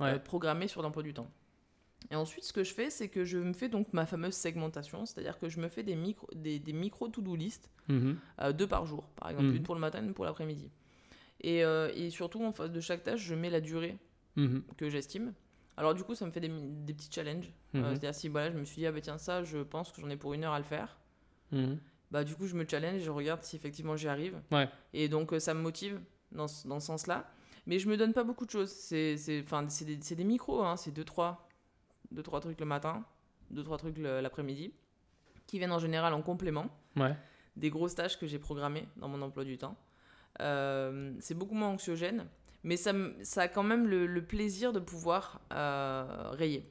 euh, 0.00 0.18
programmées 0.18 0.68
sur 0.68 0.82
l'emploi 0.82 1.02
du 1.02 1.14
temps. 1.14 1.30
Et 2.10 2.16
ensuite, 2.16 2.44
ce 2.44 2.52
que 2.52 2.64
je 2.64 2.74
fais, 2.74 2.90
c'est 2.90 3.08
que 3.08 3.24
je 3.24 3.38
me 3.38 3.52
fais 3.52 3.68
donc 3.68 3.92
ma 3.92 4.04
fameuse 4.04 4.34
segmentation, 4.34 5.06
c'est-à-dire 5.06 5.38
que 5.38 5.48
je 5.48 5.58
me 5.60 5.68
fais 5.68 5.82
des 5.82 5.94
micro, 5.94 6.28
des, 6.34 6.58
des 6.58 6.72
micro 6.72 7.08
to-do 7.08 7.34
list, 7.34 7.70
mhm. 7.88 8.18
euh, 8.40 8.52
deux 8.52 8.66
par 8.66 8.84
jour, 8.84 9.08
par 9.16 9.30
exemple, 9.30 9.54
une 9.54 9.62
pour 9.62 9.74
le 9.74 9.80
matin, 9.80 10.02
une 10.02 10.12
pour 10.12 10.24
l'après-midi. 10.24 10.70
Et, 11.40 11.64
euh, 11.64 11.90
et, 11.94 12.10
surtout, 12.10 12.42
en 12.42 12.52
face 12.52 12.70
de 12.70 12.80
chaque 12.80 13.04
tâche, 13.04 13.20
je 13.20 13.34
mets 13.34 13.50
la 13.50 13.60
durée 13.60 13.96
que 14.76 14.90
j'estime. 14.90 15.32
Alors, 15.76 15.94
du 15.94 16.04
coup, 16.04 16.14
ça 16.14 16.24
me 16.26 16.30
fait 16.30 16.40
des, 16.40 16.48
des 16.48 16.94
petits 16.94 17.10
challenges. 17.10 17.52
Euh, 17.74 17.90
c'est-à-dire, 17.90 18.14
si 18.14 18.28
voilà, 18.28 18.50
je 18.50 18.56
me 18.56 18.64
suis 18.64 18.76
dit, 18.76 18.86
ah 18.86 18.92
bah 18.92 19.00
tiens, 19.00 19.18
ça, 19.18 19.42
je 19.42 19.58
pense 19.58 19.90
que 19.92 20.00
j'en 20.00 20.08
ai 20.10 20.16
pour 20.16 20.34
une 20.34 20.44
heure 20.44 20.52
à 20.52 20.58
le 20.58 20.64
faire. 20.64 20.98
Bah, 22.10 22.22
du 22.24 22.34
coup, 22.34 22.46
je 22.46 22.54
me 22.54 22.64
challenge, 22.68 23.02
je 23.02 23.10
regarde 23.10 23.42
si 23.42 23.56
effectivement 23.56 23.96
j'y 23.96 24.08
arrive. 24.08 24.40
Ouais. 24.52 24.68
Et 24.92 25.08
donc, 25.08 25.34
ça 25.38 25.54
me 25.54 25.60
motive 25.60 26.00
dans, 26.32 26.46
dans 26.64 26.80
ce 26.80 26.86
sens-là. 26.86 27.28
Mais 27.66 27.78
je 27.78 27.88
me 27.88 27.96
donne 27.96 28.12
pas 28.12 28.24
beaucoup 28.24 28.44
de 28.44 28.50
choses. 28.50 28.70
C'est 28.70 29.16
des, 29.16 29.96
des 29.96 30.24
micros, 30.24 30.62
hein, 30.62 30.76
c'est 30.76 30.92
deux, 30.92 31.04
trois 31.04 31.48
deux, 32.10 32.22
trois 32.22 32.40
trucs 32.40 32.60
le 32.60 32.66
matin, 32.66 33.04
deux, 33.50 33.64
trois 33.64 33.78
trucs 33.78 33.98
l'après-midi, 33.98 34.72
qui 35.46 35.58
viennent 35.58 35.72
en 35.72 35.78
général 35.78 36.14
en 36.14 36.22
complément 36.22 36.66
des 37.56 37.70
grosses 37.70 37.94
tâches 37.94 38.18
que 38.18 38.26
j'ai 38.26 38.38
programmées 38.38 38.86
dans 38.96 39.08
mon 39.08 39.20
emploi 39.22 39.44
du 39.44 39.58
temps. 39.58 39.76
Euh, 40.40 41.14
c'est 41.20 41.34
beaucoup 41.34 41.54
moins 41.54 41.68
anxiogène, 41.68 42.26
mais 42.64 42.76
ça, 42.76 42.92
ça 43.22 43.42
a 43.42 43.48
quand 43.48 43.62
même 43.62 43.86
le, 43.86 44.22
plaisir 44.22 44.72
de 44.72 44.80
pouvoir 44.80 45.40
euh, 45.52 46.30
rayer. 46.32 46.66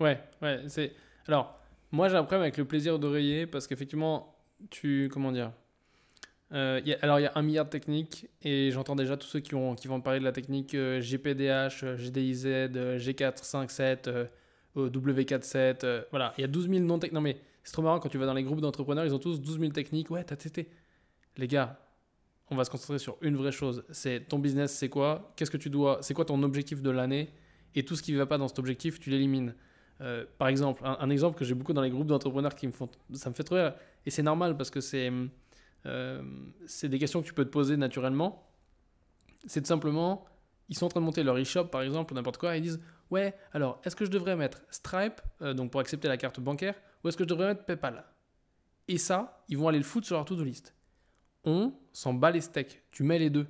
Ouais, 0.00 0.20
ouais, 0.42 0.62
c'est... 0.68 0.92
Alors, 1.26 1.58
moi 1.90 2.08
j'ai 2.08 2.16
un 2.16 2.22
problème 2.24 2.42
avec 2.42 2.56
le 2.56 2.64
plaisir 2.64 2.98
de 2.98 3.06
rayer 3.06 3.46
parce 3.46 3.66
qu'effectivement, 3.66 4.36
tu... 4.70 5.08
Comment 5.12 5.32
dire 5.32 5.52
euh, 6.50 6.80
alors, 7.02 7.20
il 7.20 7.24
y 7.24 7.26
a 7.26 7.32
un 7.34 7.42
milliard 7.42 7.66
de 7.66 7.70
techniques 7.70 8.26
et 8.42 8.70
j'entends 8.70 8.96
déjà 8.96 9.18
tous 9.18 9.26
ceux 9.26 9.40
qui, 9.40 9.54
ont, 9.54 9.74
qui 9.74 9.86
vont 9.86 10.00
parler 10.00 10.18
de 10.18 10.24
la 10.24 10.32
technique 10.32 10.74
GPDH, 10.74 11.96
GDIZ, 11.96 12.46
G4, 12.96 13.44
5, 13.44 13.70
7, 13.70 14.10
W47, 14.86 15.84
euh, 15.84 16.02
voilà, 16.10 16.32
il 16.38 16.42
y 16.42 16.44
a 16.44 16.48
12 16.48 16.68
000 16.68 16.80
noms 16.80 16.98
techniques. 16.98 17.14
Non 17.14 17.20
mais 17.20 17.40
c'est 17.64 17.72
trop 17.72 17.82
marrant 17.82 17.98
quand 17.98 18.08
tu 18.08 18.18
vas 18.18 18.26
dans 18.26 18.34
les 18.34 18.44
groupes 18.44 18.60
d'entrepreneurs, 18.60 19.04
ils 19.04 19.14
ont 19.14 19.18
tous 19.18 19.40
12 19.40 19.58
000 19.58 19.72
techniques. 19.72 20.10
Ouais, 20.10 20.24
t'as 20.24 20.36
testé. 20.36 20.68
Les 21.36 21.48
gars, 21.48 21.78
on 22.50 22.56
va 22.56 22.64
se 22.64 22.70
concentrer 22.70 22.98
sur 22.98 23.16
une 23.20 23.36
vraie 23.36 23.52
chose. 23.52 23.84
C'est 23.90 24.28
ton 24.28 24.38
business, 24.38 24.72
c'est 24.72 24.88
quoi? 24.88 25.32
Qu'est-ce 25.36 25.50
que 25.50 25.56
tu 25.56 25.70
dois 25.70 25.98
C'est 26.02 26.14
quoi 26.14 26.24
ton 26.24 26.42
objectif 26.42 26.82
de 26.82 26.90
l'année? 26.90 27.30
Et 27.74 27.84
tout 27.84 27.96
ce 27.96 28.02
qui 28.02 28.12
ne 28.12 28.18
va 28.18 28.26
pas 28.26 28.38
dans 28.38 28.48
cet 28.48 28.58
objectif, 28.58 28.98
tu 28.98 29.10
l'élimines. 29.10 29.54
Euh, 30.00 30.24
par 30.38 30.48
exemple, 30.48 30.82
un, 30.84 31.10
exemple 31.10 31.38
que 31.38 31.44
j'ai 31.44 31.54
beaucoup 31.54 31.72
dans 31.72 31.82
les 31.82 31.90
groupes 31.90 32.06
d'entrepreneurs 32.06 32.54
qui 32.54 32.66
me 32.66 32.72
font, 32.72 32.88
ça 33.12 33.30
me 33.30 33.34
fait 33.34 33.42
trop 33.42 33.56
rire. 33.56 33.74
Et 34.06 34.10
c'est 34.10 34.22
normal 34.22 34.56
parce 34.56 34.70
que 34.70 34.80
c'est, 34.80 35.10
euh, 35.86 36.22
c'est 36.66 36.88
des 36.88 36.98
questions 36.98 37.20
que 37.20 37.26
tu 37.26 37.34
peux 37.34 37.44
te 37.44 37.50
poser 37.50 37.76
naturellement. 37.76 38.48
C'est 39.46 39.60
tout 39.60 39.66
simplement, 39.66 40.24
ils 40.68 40.76
sont 40.76 40.86
en 40.86 40.88
train 40.88 41.00
de 41.00 41.04
monter 41.04 41.22
leur 41.22 41.36
e-shop 41.36 41.64
par 41.64 41.82
exemple 41.82 42.12
ou 42.12 42.16
n'importe 42.16 42.38
quoi, 42.38 42.54
et 42.54 42.58
ils 42.58 42.62
disent 42.62 42.80
ouais, 43.10 43.34
alors 43.52 43.80
est-ce 43.84 43.96
que 43.96 44.04
je 44.04 44.10
devrais 44.10 44.36
mettre 44.36 44.62
Stripe, 44.70 45.20
euh, 45.42 45.54
donc 45.54 45.70
pour 45.70 45.80
accepter 45.80 46.08
la 46.08 46.16
carte 46.16 46.40
bancaire, 46.40 46.74
ou 47.02 47.08
est-ce 47.08 47.16
que 47.16 47.24
je 47.24 47.28
devrais 47.28 47.48
mettre 47.48 47.64
PayPal? 47.64 48.04
Et 48.88 48.98
ça, 48.98 49.44
ils 49.48 49.58
vont 49.58 49.68
aller 49.68 49.78
le 49.78 49.84
foutre 49.84 50.06
sur 50.06 50.16
leur 50.16 50.24
to-do 50.24 50.44
list. 50.44 50.74
On 51.44 51.72
s'en 51.92 52.14
bat 52.14 52.30
les 52.30 52.40
steaks. 52.40 52.82
Tu 52.90 53.02
mets 53.02 53.18
les 53.18 53.30
deux. 53.30 53.46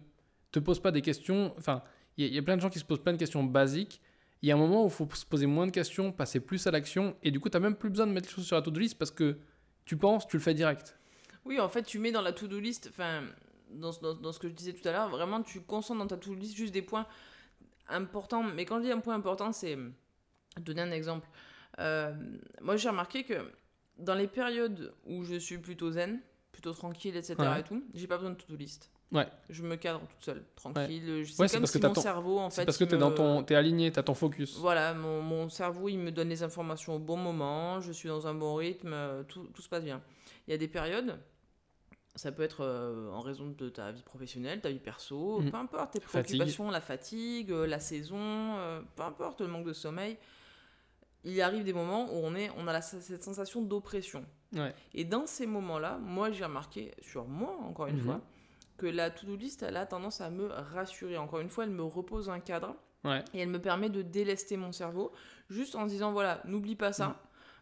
Te 0.52 0.58
pose 0.58 0.81
pas 0.81 0.90
des 0.90 1.02
questions. 1.02 1.55
Enfin, 1.58 1.82
il 2.17 2.32
y, 2.32 2.38
a 2.38 2.43
plein 2.43 2.56
de 2.56 2.61
gens 2.61 2.70
qui 2.70 2.79
se 2.79 2.85
posent 2.85 3.02
plein 3.02 3.12
de 3.12 3.19
questions 3.19 3.44
basiques. 3.44 4.00
Il 4.43 4.49
y 4.49 4.52
a 4.52 4.55
un 4.55 4.58
moment 4.58 4.85
où 4.85 4.87
il 4.87 4.93
faut 4.93 5.08
se 5.14 5.25
poser 5.25 5.46
moins 5.46 5.67
de 5.67 5.73
questions, 5.73 6.12
passer 6.12 6.40
plus 6.40 6.67
à 6.67 6.70
l'action, 6.70 7.17
et 7.23 7.31
du 7.31 7.40
coup, 7.40 7.49
tu 7.49 7.56
n'as 7.56 7.61
même 7.61 7.75
plus 7.75 7.90
besoin 7.90 8.06
de 8.06 8.12
mettre 8.12 8.29
les 8.29 8.35
choses 8.35 8.46
sur 8.46 8.56
la 8.56 8.62
to-do 8.62 8.79
list 8.79 8.96
parce 8.96 9.11
que 9.11 9.38
tu 9.85 9.96
penses, 9.96 10.26
tu 10.26 10.37
le 10.37 10.43
fais 10.43 10.55
direct. 10.55 10.96
Oui, 11.44 11.58
en 11.61 11.69
fait, 11.69 11.82
tu 11.82 11.99
mets 11.99 12.12
dans 12.12 12.23
la 12.23 12.32
to-do 12.32 12.61
list, 12.61 12.88
enfin, 12.90 13.23
dans, 13.70 13.93
dans, 14.00 14.32
ce 14.32 14.38
que 14.38 14.49
je 14.49 14.55
disais 14.55 14.73
tout 14.73 14.87
à 14.88 14.93
l'heure, 14.93 15.08
vraiment, 15.08 15.43
tu 15.43 15.61
concentres 15.61 16.00
dans 16.00 16.06
ta 16.06 16.17
to-do 16.17 16.37
list 16.37 16.56
juste 16.56 16.73
des 16.73 16.82
points 16.82 17.06
important, 17.88 18.43
mais 18.43 18.64
quand 18.64 18.79
je 18.79 18.85
dis 18.85 18.93
un 18.93 19.00
point 19.00 19.14
important, 19.14 19.52
c'est 19.52 19.76
donner 20.61 20.82
un 20.82 20.93
exemple. 20.93 21.29
Euh, 21.79 22.14
moi, 22.61 22.76
j'ai 22.76 22.88
remarqué 22.88 23.25
que 23.25 23.50
dans 23.97 24.14
les 24.14 24.26
périodes 24.26 24.92
où 25.07 25.25
je 25.25 25.37
suis 25.37 25.59
plutôt 25.59 25.90
zen, 25.90 26.21
plutôt 26.61 26.73
tranquille, 26.73 27.17
etc. 27.17 27.37
et 27.59 27.62
tout, 27.62 27.83
j'ai 27.95 28.07
pas 28.07 28.17
besoin 28.17 28.31
de 28.31 28.37
to-do 28.37 28.57
list. 28.57 28.91
Ouais. 29.11 29.27
Je 29.49 29.62
me 29.62 29.77
cadre 29.77 30.00
toute 30.00 30.23
seule, 30.23 30.45
tranquille. 30.55 31.25
C'est 31.27 31.50
comme 31.50 31.67
si 31.67 31.81
mon 31.81 31.95
cerveau, 31.95 32.38
en 32.38 32.50
fait. 32.50 32.65
parce 32.65 32.77
que 32.77 32.85
tu 32.85 32.95
es, 32.95 32.99
dans 32.99 33.11
ton... 33.11 33.45
es 33.47 33.55
aligné, 33.55 33.91
tu 33.91 33.99
as 33.99 34.03
ton 34.03 34.15
focus. 34.15 34.59
Voilà, 34.59 34.93
mon, 34.95 35.23
mon, 35.23 35.49
cerveau, 35.49 35.88
il 35.88 35.99
me 35.99 36.11
donne 36.11 36.29
les 36.29 36.43
informations 36.43 36.97
au 36.97 36.99
bon 36.99 37.17
moment, 37.17 37.81
je 37.81 37.93
suis 37.93 38.09
dans 38.09 38.27
un 38.27 38.35
bon 38.35 38.57
rythme, 38.57 39.25
tout, 39.29 39.45
tout 39.55 39.62
se 39.62 39.69
passe 39.69 39.85
bien. 39.85 40.03
Il 40.47 40.50
y 40.50 40.55
a 40.55 40.59
des 40.59 40.69
périodes 40.69 41.19
ça 42.19 42.33
peut 42.33 42.43
être 42.43 42.65
euh, 42.65 43.11
en 43.12 43.21
raison 43.21 43.47
de 43.47 43.69
ta 43.69 43.93
vie 43.93 44.03
professionnelle, 44.03 44.61
ta 44.61 44.71
vie 44.71 44.81
perso, 44.81 45.41
mm. 45.41 45.50
peu 45.50 45.57
importe, 45.57 45.93
tes 45.93 46.00
préoccupations, 46.00 46.71
la 46.71 46.81
fatigue, 46.81 47.53
euh, 47.53 47.67
la 47.67 47.79
saison, 47.79 48.19
euh, 48.19 48.81
peu 48.97 49.05
importe, 49.05 49.41
le 49.41 49.47
manque 49.47 49.65
de 49.65 49.73
sommeil. 49.73 50.19
Il 51.25 51.41
arrive 51.41 51.65
des 51.65 51.73
moments 51.73 52.07
où 52.12 52.17
on, 52.25 52.35
est, 52.35 52.50
on 52.57 52.67
a 52.67 52.81
cette 52.81 53.23
sensation 53.23 53.62
d'oppression. 53.62 54.25
Et 54.95 55.05
dans 55.05 55.26
ces 55.26 55.47
moments-là, 55.47 55.99
moi 55.99 56.31
j'ai 56.31 56.45
remarqué, 56.45 56.93
sur 57.00 57.26
moi 57.26 57.57
encore 57.62 57.87
une 57.87 57.99
mm-hmm. 57.99 58.05
fois, 58.05 58.21
que 58.76 58.87
la 58.87 59.11
to-do 59.11 59.37
list, 59.37 59.62
elle 59.62 59.76
a 59.76 59.87
tendance 59.87 60.21
à 60.21 60.31
me 60.31 60.47
rassurer. 60.47 61.19
Encore 61.19 61.40
une 61.40 61.49
fois, 61.49 61.64
elle 61.64 61.71
me 61.71 61.83
repose 61.83 62.31
un 62.31 62.40
cadre 62.40 62.76
et 63.35 63.40
elle 63.40 63.49
me 63.49 63.61
permet 63.61 63.90
de 63.90 64.02
délester 64.02 64.57
mon 64.57 64.73
cerveau 64.73 65.12
juste 65.50 65.75
en 65.75 65.85
se 65.85 65.93
disant 65.93 66.12
voilà, 66.12 66.40
n'oublie 66.45 66.76
pas 66.76 66.93
ça. 66.93 67.09
Mm. 67.09 67.17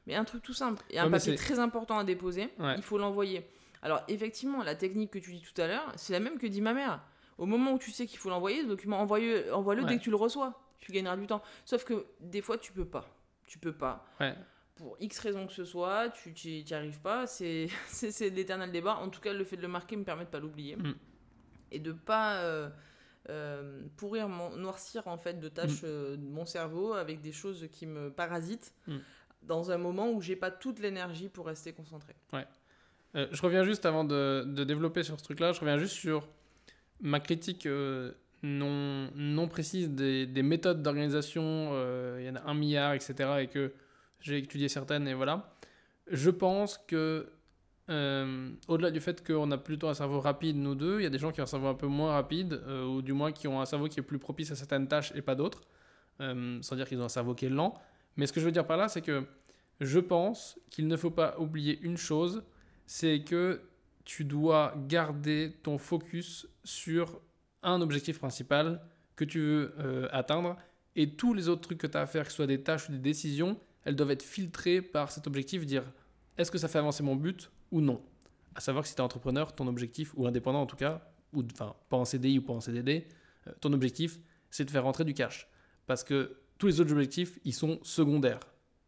Mais 0.06 0.14
un 0.14 0.24
truc 0.24 0.42
tout 0.42 0.52
simple 0.52 0.84
et 0.90 0.98
un 0.98 1.10
papier 1.10 1.34
très 1.34 1.58
important 1.58 1.98
à 1.98 2.04
déposer, 2.04 2.48
il 2.76 2.82
faut 2.82 2.98
l'envoyer. 2.98 3.48
Alors 3.82 4.02
effectivement, 4.08 4.62
la 4.62 4.74
technique 4.74 5.10
que 5.10 5.18
tu 5.18 5.32
dis 5.32 5.42
tout 5.42 5.60
à 5.60 5.66
l'heure, 5.66 5.92
c'est 5.96 6.12
la 6.12 6.20
même 6.20 6.38
que 6.38 6.46
dit 6.46 6.60
ma 6.60 6.74
mère. 6.74 7.02
Au 7.38 7.46
moment 7.46 7.72
où 7.72 7.78
tu 7.78 7.90
sais 7.90 8.06
qu'il 8.06 8.18
faut 8.18 8.30
l'envoyer, 8.30 8.62
le 8.62 8.68
document, 8.68 8.98
envoie-le 9.00 9.52
envoie 9.52 9.74
dès 9.76 9.98
que 9.98 10.02
tu 10.02 10.10
le 10.10 10.16
reçois. 10.16 10.60
Tu 10.78 10.92
gagneras 10.92 11.16
du 11.16 11.26
temps. 11.26 11.42
Sauf 11.64 11.84
que 11.84 12.06
des 12.20 12.40
fois, 12.40 12.58
tu 12.58 12.72
peux 12.72 12.84
pas. 12.84 13.08
Tu 13.46 13.58
peux 13.58 13.72
pas. 13.72 14.06
Pour 14.76 14.96
X 15.00 15.18
raison 15.20 15.46
que 15.46 15.54
ce 15.54 15.64
soit, 15.64 16.10
tu 16.10 16.32
n'y 16.48 16.72
arrives 16.72 17.00
pas. 17.00 17.26
C'est 17.26 18.30
l'éternel 18.30 18.70
débat. 18.70 18.96
En 18.96 19.08
tout 19.08 19.20
cas, 19.20 19.32
le 19.32 19.44
fait 19.44 19.56
de 19.56 19.62
le 19.62 19.68
marquer 19.68 19.96
me 19.96 20.04
permet 20.04 20.24
de 20.24 20.30
pas 20.30 20.38
l'oublier. 20.38 20.76
Mm. 20.76 20.94
Et 21.72 21.78
de 21.78 21.92
pas 21.92 22.36
euh, 22.36 22.68
euh, 23.30 23.82
pourrir, 23.96 24.28
noircir 24.28 25.08
en 25.08 25.16
fait 25.16 25.40
de 25.40 25.48
tâches 25.48 25.82
mm. 25.82 25.86
euh, 25.86 26.16
mon 26.18 26.44
cerveau 26.44 26.92
avec 26.92 27.22
des 27.22 27.32
choses 27.32 27.66
qui 27.72 27.86
me 27.86 28.10
parasitent. 28.10 28.74
Mm. 28.86 28.96
Dans 29.42 29.70
un 29.70 29.78
moment 29.78 30.10
où 30.10 30.20
j'ai 30.20 30.36
pas 30.36 30.50
toute 30.50 30.78
l'énergie 30.78 31.28
pour 31.28 31.46
rester 31.46 31.72
concentré. 31.72 32.14
Ouais. 32.32 32.46
Je 33.14 33.40
reviens 33.40 33.64
juste 33.64 33.86
avant 33.86 34.04
de, 34.04 34.44
de, 34.46 34.64
développer 34.64 35.02
sur 35.02 35.18
ce 35.18 35.24
truc-là, 35.24 35.52
je 35.52 35.60
reviens 35.60 35.78
juste 35.78 35.94
sur 35.94 36.28
ma 37.00 37.18
critique 37.18 37.66
non, 38.42 39.10
non 39.14 39.48
précise 39.48 39.88
des, 39.88 40.26
des 40.26 40.42
méthodes 40.42 40.82
d'organisation, 40.82 41.70
il 42.18 42.26
y 42.26 42.28
en 42.28 42.36
a 42.36 42.42
un 42.42 42.52
milliard, 42.52 42.92
etc., 42.92 43.14
et 43.40 43.46
que 43.46 43.72
j'ai 44.20 44.38
étudié 44.38 44.68
certaines, 44.68 45.06
et 45.08 45.14
voilà. 45.14 45.54
Je 46.10 46.30
pense 46.30 46.78
que, 46.78 47.28
au-delà 47.88 48.90
du 48.90 49.00
fait 49.00 49.26
qu'on 49.26 49.50
a 49.50 49.58
plutôt 49.58 49.88
un 49.88 49.94
cerveau 49.94 50.20
rapide, 50.20 50.56
nous 50.56 50.74
deux, 50.74 51.00
il 51.00 51.04
y 51.04 51.06
a 51.06 51.10
des 51.10 51.18
gens 51.18 51.32
qui 51.32 51.40
ont 51.40 51.44
un 51.44 51.46
cerveau 51.46 51.68
un 51.68 51.74
peu 51.74 51.86
moins 51.86 52.12
rapide, 52.12 52.60
ou 52.88 53.02
du 53.02 53.12
moins 53.12 53.32
qui 53.32 53.48
ont 53.48 53.60
un 53.60 53.66
cerveau 53.66 53.88
qui 53.88 54.00
est 54.00 54.02
plus 54.02 54.18
propice 54.18 54.50
à 54.50 54.56
certaines 54.56 54.88
tâches 54.88 55.12
et 55.14 55.22
pas 55.22 55.34
d'autres, 55.34 55.62
sans 56.18 56.76
dire 56.76 56.88
qu'ils 56.88 57.00
ont 57.00 57.04
un 57.04 57.08
cerveau 57.08 57.34
qui 57.34 57.46
est 57.46 57.50
lent. 57.50 57.74
Mais 58.16 58.26
ce 58.26 58.32
que 58.32 58.40
je 58.40 58.46
veux 58.46 58.52
dire 58.52 58.66
par 58.66 58.76
là, 58.76 58.88
c'est 58.88 59.02
que 59.02 59.24
je 59.80 59.98
pense 59.98 60.58
qu'il 60.70 60.88
ne 60.88 60.96
faut 60.96 61.10
pas 61.10 61.38
oublier 61.38 61.78
une 61.82 61.96
chose, 61.96 62.42
c'est 62.86 63.22
que 63.24 63.60
tu 64.04 64.24
dois 64.24 64.74
garder 64.88 65.56
ton 65.62 65.76
focus 65.76 66.48
sur 66.64 67.20
un 67.62 67.80
objectif 67.80 68.18
principal 68.18 68.80
que 69.16 69.24
tu 69.24 69.40
veux 69.40 69.74
euh, 69.80 70.08
atteindre 70.12 70.56
et 70.94 71.10
tous 71.10 71.34
les 71.34 71.48
autres 71.48 71.62
trucs 71.62 71.78
que 71.78 71.86
tu 71.86 71.96
as 71.96 72.02
à 72.02 72.06
faire, 72.06 72.24
que 72.24 72.30
ce 72.30 72.36
soit 72.36 72.46
des 72.46 72.62
tâches 72.62 72.88
ou 72.88 72.92
des 72.92 72.98
décisions, 72.98 73.58
elles 73.86 73.94
doivent 73.94 74.10
être 74.10 74.24
filtrées 74.24 74.82
par 74.82 75.12
cet 75.12 75.26
objectif, 75.26 75.64
dire 75.64 75.84
est-ce 76.36 76.50
que 76.50 76.58
ça 76.58 76.68
fait 76.68 76.78
avancer 76.78 77.02
mon 77.02 77.14
but 77.14 77.50
ou 77.70 77.80
non? 77.80 78.02
À 78.54 78.60
savoir 78.60 78.82
que 78.82 78.88
si 78.88 78.96
tu 78.96 79.00
es 79.00 79.04
entrepreneur, 79.04 79.54
ton 79.54 79.68
objectif, 79.68 80.12
ou 80.16 80.26
indépendant 80.26 80.60
en 80.60 80.66
tout 80.66 80.76
cas, 80.76 81.08
ou 81.32 81.42
enfin 81.52 81.74
pas 81.88 81.96
en 81.96 82.04
CDI 82.04 82.40
ou 82.40 82.42
pas 82.42 82.52
en 82.52 82.60
CDD, 82.60 83.06
euh, 83.46 83.52
ton 83.60 83.72
objectif 83.72 84.18
c'est 84.50 84.64
de 84.64 84.70
faire 84.70 84.82
rentrer 84.82 85.04
du 85.04 85.14
cash. 85.14 85.48
Parce 85.86 86.02
que 86.02 86.36
tous 86.58 86.66
les 86.66 86.80
autres 86.80 86.92
objectifs, 86.92 87.38
ils 87.44 87.54
sont 87.54 87.78
secondaires 87.82 88.40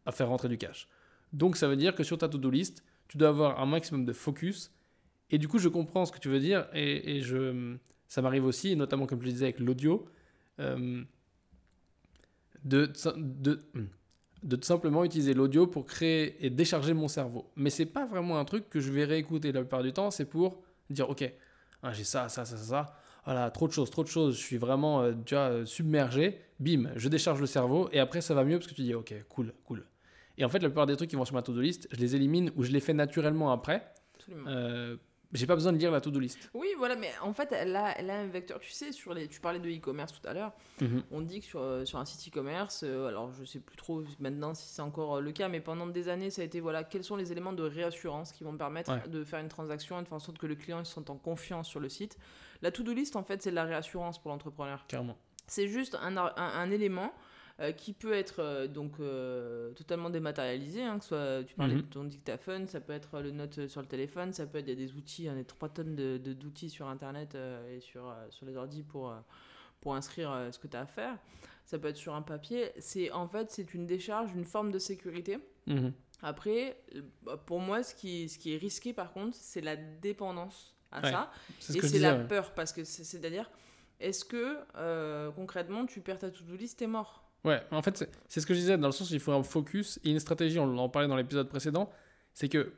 à 0.05 0.11
faire 0.11 0.27
rentrer 0.27 0.49
du 0.49 0.57
cash. 0.57 0.89
Donc 1.31 1.55
ça 1.55 1.67
veut 1.67 1.77
dire 1.77 1.95
que 1.95 2.03
sur 2.03 2.17
ta 2.17 2.27
to-do 2.27 2.49
list, 2.49 2.83
tu 3.07 3.17
dois 3.17 3.29
avoir 3.29 3.61
un 3.61 3.65
maximum 3.65 4.03
de 4.05 4.13
focus. 4.13 4.71
Et 5.29 5.37
du 5.37 5.47
coup, 5.47 5.59
je 5.59 5.69
comprends 5.69 6.05
ce 6.05 6.11
que 6.11 6.19
tu 6.19 6.27
veux 6.27 6.39
dire. 6.39 6.67
Et, 6.73 7.21
je, 7.21 7.77
ça 8.07 8.21
m'arrive 8.21 8.45
aussi, 8.45 8.75
notamment 8.75 9.05
comme 9.05 9.21
je 9.21 9.25
le 9.25 9.31
disais 9.31 9.45
avec 9.45 9.59
l'audio, 9.59 10.09
euh, 10.59 11.03
de, 12.63 12.91
de, 13.15 13.61
de, 14.43 14.63
simplement 14.63 15.03
utiliser 15.03 15.33
l'audio 15.33 15.67
pour 15.67 15.85
créer 15.85 16.45
et 16.45 16.49
décharger 16.49 16.93
mon 16.93 17.07
cerveau. 17.07 17.49
Mais 17.55 17.69
c'est 17.69 17.85
pas 17.85 18.05
vraiment 18.05 18.39
un 18.39 18.45
truc 18.45 18.69
que 18.69 18.79
je 18.79 18.91
vais 18.91 19.05
réécouter 19.05 19.51
la 19.51 19.61
plupart 19.61 19.83
du 19.83 19.93
temps. 19.93 20.11
C'est 20.11 20.25
pour 20.25 20.61
dire, 20.89 21.09
ok, 21.09 21.31
hein, 21.83 21.91
j'ai 21.93 22.03
ça, 22.03 22.29
ça, 22.29 22.45
ça, 22.45 22.57
ça 22.57 22.95
voilà, 23.25 23.51
trop 23.51 23.67
de 23.67 23.73
choses, 23.73 23.89
trop 23.91 24.03
de 24.03 24.07
choses, 24.07 24.37
je 24.37 24.41
suis 24.41 24.57
vraiment 24.57 25.01
euh, 25.01 25.11
déjà 25.11 25.49
euh, 25.49 25.65
submergé, 25.65 26.39
bim, 26.59 26.89
je 26.95 27.09
décharge 27.09 27.39
le 27.39 27.45
cerveau 27.45 27.89
et 27.91 27.99
après 27.99 28.21
ça 28.21 28.33
va 28.33 28.43
mieux 28.43 28.57
parce 28.57 28.67
que 28.67 28.73
tu 28.73 28.81
dis 28.81 28.95
ok, 28.95 29.13
cool, 29.29 29.53
cool. 29.65 29.85
Et 30.37 30.45
en 30.45 30.49
fait, 30.49 30.59
la 30.59 30.69
plupart 30.69 30.87
des 30.87 30.95
trucs 30.95 31.09
qui 31.09 31.15
vont 31.15 31.25
sur 31.25 31.35
ma 31.35 31.41
to-do 31.41 31.59
list, 31.59 31.87
je 31.91 31.97
les 31.97 32.15
élimine 32.15 32.49
ou 32.55 32.63
je 32.63 32.71
les 32.71 32.79
fais 32.79 32.93
naturellement 32.93 33.51
après. 33.51 33.93
Absolument. 34.15 34.45
Euh, 34.47 34.95
j'ai 35.33 35.45
pas 35.45 35.55
besoin 35.55 35.73
de 35.73 35.77
lire 35.77 35.91
la 35.91 36.01
to-do 36.01 36.19
list. 36.19 36.49
Oui, 36.53 36.67
voilà, 36.77 36.95
mais 36.95 37.11
en 37.21 37.33
fait, 37.33 37.51
elle 37.51 37.75
a, 37.75 37.97
elle 37.97 38.09
a 38.09 38.19
un 38.19 38.27
vecteur. 38.27 38.59
Tu 38.59 38.71
sais, 38.71 38.91
sur 38.91 39.13
les, 39.13 39.27
tu 39.27 39.39
parlais 39.39 39.59
de 39.59 39.69
e-commerce 39.69 40.13
tout 40.13 40.27
à 40.27 40.33
l'heure. 40.33 40.53
Mhm. 40.81 41.03
On 41.11 41.21
dit 41.21 41.41
que 41.41 41.45
sur, 41.45 41.87
sur 41.87 41.99
un 41.99 42.05
site 42.05 42.31
e-commerce, 42.31 42.83
alors 42.83 43.31
je 43.31 43.45
sais 43.45 43.59
plus 43.59 43.77
trop 43.77 44.03
maintenant 44.19 44.53
si 44.53 44.67
c'est 44.67 44.81
encore 44.81 45.21
le 45.21 45.31
cas, 45.31 45.47
mais 45.47 45.59
pendant 45.59 45.87
des 45.87 46.09
années, 46.09 46.29
ça 46.29 46.41
a 46.41 46.45
été 46.45 46.59
voilà, 46.59 46.83
quels 46.83 47.03
sont 47.03 47.15
les 47.15 47.31
éléments 47.31 47.53
de 47.53 47.63
réassurance 47.63 48.31
qui 48.31 48.43
vont 48.43 48.57
permettre 48.57 49.07
de 49.07 49.23
faire 49.23 49.39
une 49.39 49.49
transaction 49.49 49.99
et 49.99 50.03
de 50.03 50.07
faire 50.07 50.15
en 50.15 50.19
sorte 50.19 50.37
que 50.37 50.47
le 50.47 50.55
client 50.55 50.83
se 50.83 50.93
sente 50.93 51.09
en 51.09 51.17
confiance 51.17 51.67
sur 51.67 51.79
le 51.79 51.89
site. 51.89 52.17
La 52.61 52.71
to-do 52.71 52.93
list, 52.93 53.15
en 53.15 53.23
fait, 53.23 53.41
c'est 53.41 53.51
de 53.51 53.55
la 53.55 53.63
réassurance 53.63 54.19
pour 54.21 54.31
l'entrepreneur. 54.31 54.85
Clairement. 54.87 55.17
C'est 55.47 55.67
juste 55.67 55.97
un, 56.01 56.15
un, 56.17 56.71
élément 56.71 57.11
euh, 57.59 57.71
qui 57.71 57.93
peut 57.93 58.13
être 58.13 58.39
euh, 58.39 58.67
donc 58.67 58.93
euh, 58.99 59.71
totalement 59.73 60.09
dématérialisé, 60.09 60.83
hein, 60.83 60.99
que 60.99 61.05
soit 61.05 61.43
tu 61.43 61.55
parlais 61.55 61.75
mhm. 61.75 61.81
de 61.81 61.87
ton 61.87 62.03
dictaphone, 62.05 62.67
ça 62.67 62.79
peut 62.79 62.93
être 62.93 63.19
le 63.19 63.31
note 63.31 63.67
sur 63.67 63.81
le 63.81 63.87
téléphone, 63.87 64.31
ça 64.33 64.45
peut 64.45 64.59
être 64.59 64.65
des 64.65 64.93
outils, 64.93 65.27
on 65.29 65.39
a 65.39 65.43
3 65.43 65.69
tonnes 65.69 65.95
d'outils 65.95 66.19
de, 66.19 66.33
d'outils 66.33 66.69
sur 66.69 66.87
internet 66.87 67.35
et 67.69 67.79
sur, 67.79 68.15
sur 68.29 68.45
les 68.45 68.55
ordi 68.55 68.83
pour, 68.83 69.13
pour 69.81 69.95
inscrire 69.95 70.47
ce 70.51 70.59
que 70.59 70.67
tu 70.67 70.77
as 70.77 70.81
à 70.81 70.85
faire. 70.85 71.17
Ça 71.65 71.77
peut 71.77 71.89
être 71.89 71.97
sur 71.97 72.15
un 72.15 72.21
papier. 72.21 72.71
C'est 72.79 73.11
en 73.11 73.27
fait 73.27 73.51
c'est 73.51 73.73
une 73.73 73.85
décharge, 73.85 74.33
une 74.33 74.45
forme 74.45 74.71
de 74.71 74.79
sécurité. 74.79 75.37
Mhm. 75.67 75.91
Après, 76.21 76.81
pour 77.45 77.59
moi, 77.59 77.83
ce 77.83 77.95
qui, 77.95 78.27
ce 78.27 78.37
qui 78.37 78.53
est 78.53 78.57
risqué 78.57 78.93
par 78.93 79.11
contre, 79.11 79.35
c'est 79.35 79.61
la 79.61 79.75
dépendance 79.75 80.75
à 80.91 81.03
ça. 81.03 81.31
Et 81.73 81.81
c'est 81.81 81.99
la 81.99 82.15
peur, 82.15 82.53
parce 82.53 82.73
que 82.73 82.83
c'est-à-dire, 82.83 83.49
est-ce 83.99 84.25
que 84.25 84.57
euh, 84.75 85.31
concrètement, 85.31 85.85
tu 85.85 86.01
perds 86.01 86.19
ta 86.19 86.31
to-do 86.31 86.55
list, 86.55 86.79
t'es 86.79 86.87
mort? 86.87 87.28
Ouais, 87.45 87.61
en 87.71 87.81
fait, 87.81 88.05
c'est 88.27 88.41
ce 88.41 88.45
que 88.45 88.53
je 88.53 88.59
disais, 88.59 88.77
dans 88.77 88.87
le 88.87 88.91
sens 88.91 89.09
où 89.11 89.13
il 89.13 89.19
faut 89.19 89.31
un 89.31 89.43
focus 89.43 89.99
et 90.03 90.11
une 90.11 90.19
stratégie, 90.19 90.59
on 90.59 90.77
en 90.77 90.89
parlait 90.89 91.07
dans 91.07 91.15
l'épisode 91.15 91.47
précédent, 91.47 91.89
c'est 92.33 92.49
que 92.49 92.73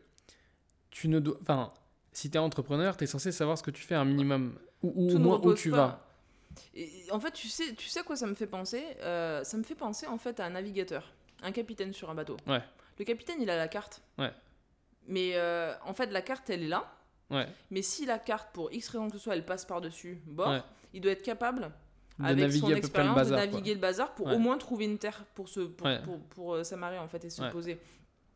tu 0.91 1.08
ne 1.08 1.20
dois. 1.20 1.38
Enfin, 1.41 1.74
si 2.12 2.30
tu 2.30 2.38
es 2.38 2.39
entrepreneur, 2.39 2.96
tu 2.96 3.06
es 3.06 3.08
censé 3.08 3.32
savoir 3.32 3.58
ce 3.58 3.63
que 3.63 3.72
tu 3.72 3.82
fais 3.82 3.96
un 3.96 4.06
minimum, 4.06 4.60
ou, 4.84 5.12
au 5.12 5.18
moins 5.18 5.39
où 5.41 5.53
tu 5.53 5.72
vas. 5.72 6.06
Et 6.75 6.91
en 7.12 7.20
fait, 7.20 7.32
tu 7.32 7.48
sais, 7.48 7.74
tu 7.74 7.88
sais 7.88 8.03
quoi 8.03 8.15
ça 8.15 8.27
me 8.27 8.34
fait 8.34 8.48
penser 8.48 8.84
euh, 9.01 9.44
Ça 9.44 9.58
me 9.58 9.63
fait 9.63 9.75
penser 9.75 10.06
en 10.06 10.18
fait 10.18 10.39
à 10.39 10.46
un 10.46 10.51
navigateur, 10.51 11.12
un 11.41 11.51
capitaine 11.51 11.94
sur 11.94 12.10
un 12.10 12.15
bateau. 12.15 12.38
Ouais. 12.46 12.62
Le 13.00 13.06
capitaine, 13.06 13.38
il 13.41 13.50
a 13.50 13.58
la 13.58 13.68
carte. 13.68 14.01
Ouais. 14.18 14.32
Mais 15.08 15.32
euh, 15.36 15.74
en 15.86 15.94
fait, 15.94 16.08
la 16.08 16.22
carte, 16.22 16.50
elle 16.50 16.63
est 16.63 16.68
là. 16.68 16.94
Mais 17.70 17.82
si 17.82 18.06
la 18.06 18.20
carte, 18.20 18.50
pour 18.51 18.72
X 18.74 18.89
raison 18.89 19.08
que 19.08 19.18
ce 19.18 19.24
soit, 19.24 19.36
elle 19.36 19.46
passe 19.46 19.63
par-dessus 19.63 20.22
bord, 20.25 20.65
il 20.94 21.00
doit 21.00 21.13
être 21.13 21.24
capable, 21.24 21.72
avec 22.20 22.51
son 22.51 22.70
expérience, 22.70 23.27
de 23.27 23.36
naviguer 23.36 23.74
le 23.74 23.80
bazar 23.80 24.13
pour 24.13 24.27
au 24.27 24.38
moins 24.38 24.58
trouver 24.58 24.86
une 24.86 24.98
terre 24.98 25.25
pour, 25.36 25.50
se, 25.50 25.62
pour, 25.62 25.88
pour, 26.03 26.20
pour, 26.30 26.53
euh, 26.56 26.63
s'amarrer 26.63 27.00
en 27.00 27.08
fait, 27.08 27.25
et 27.25 27.30
se 27.30 27.44
poser. 27.51 27.80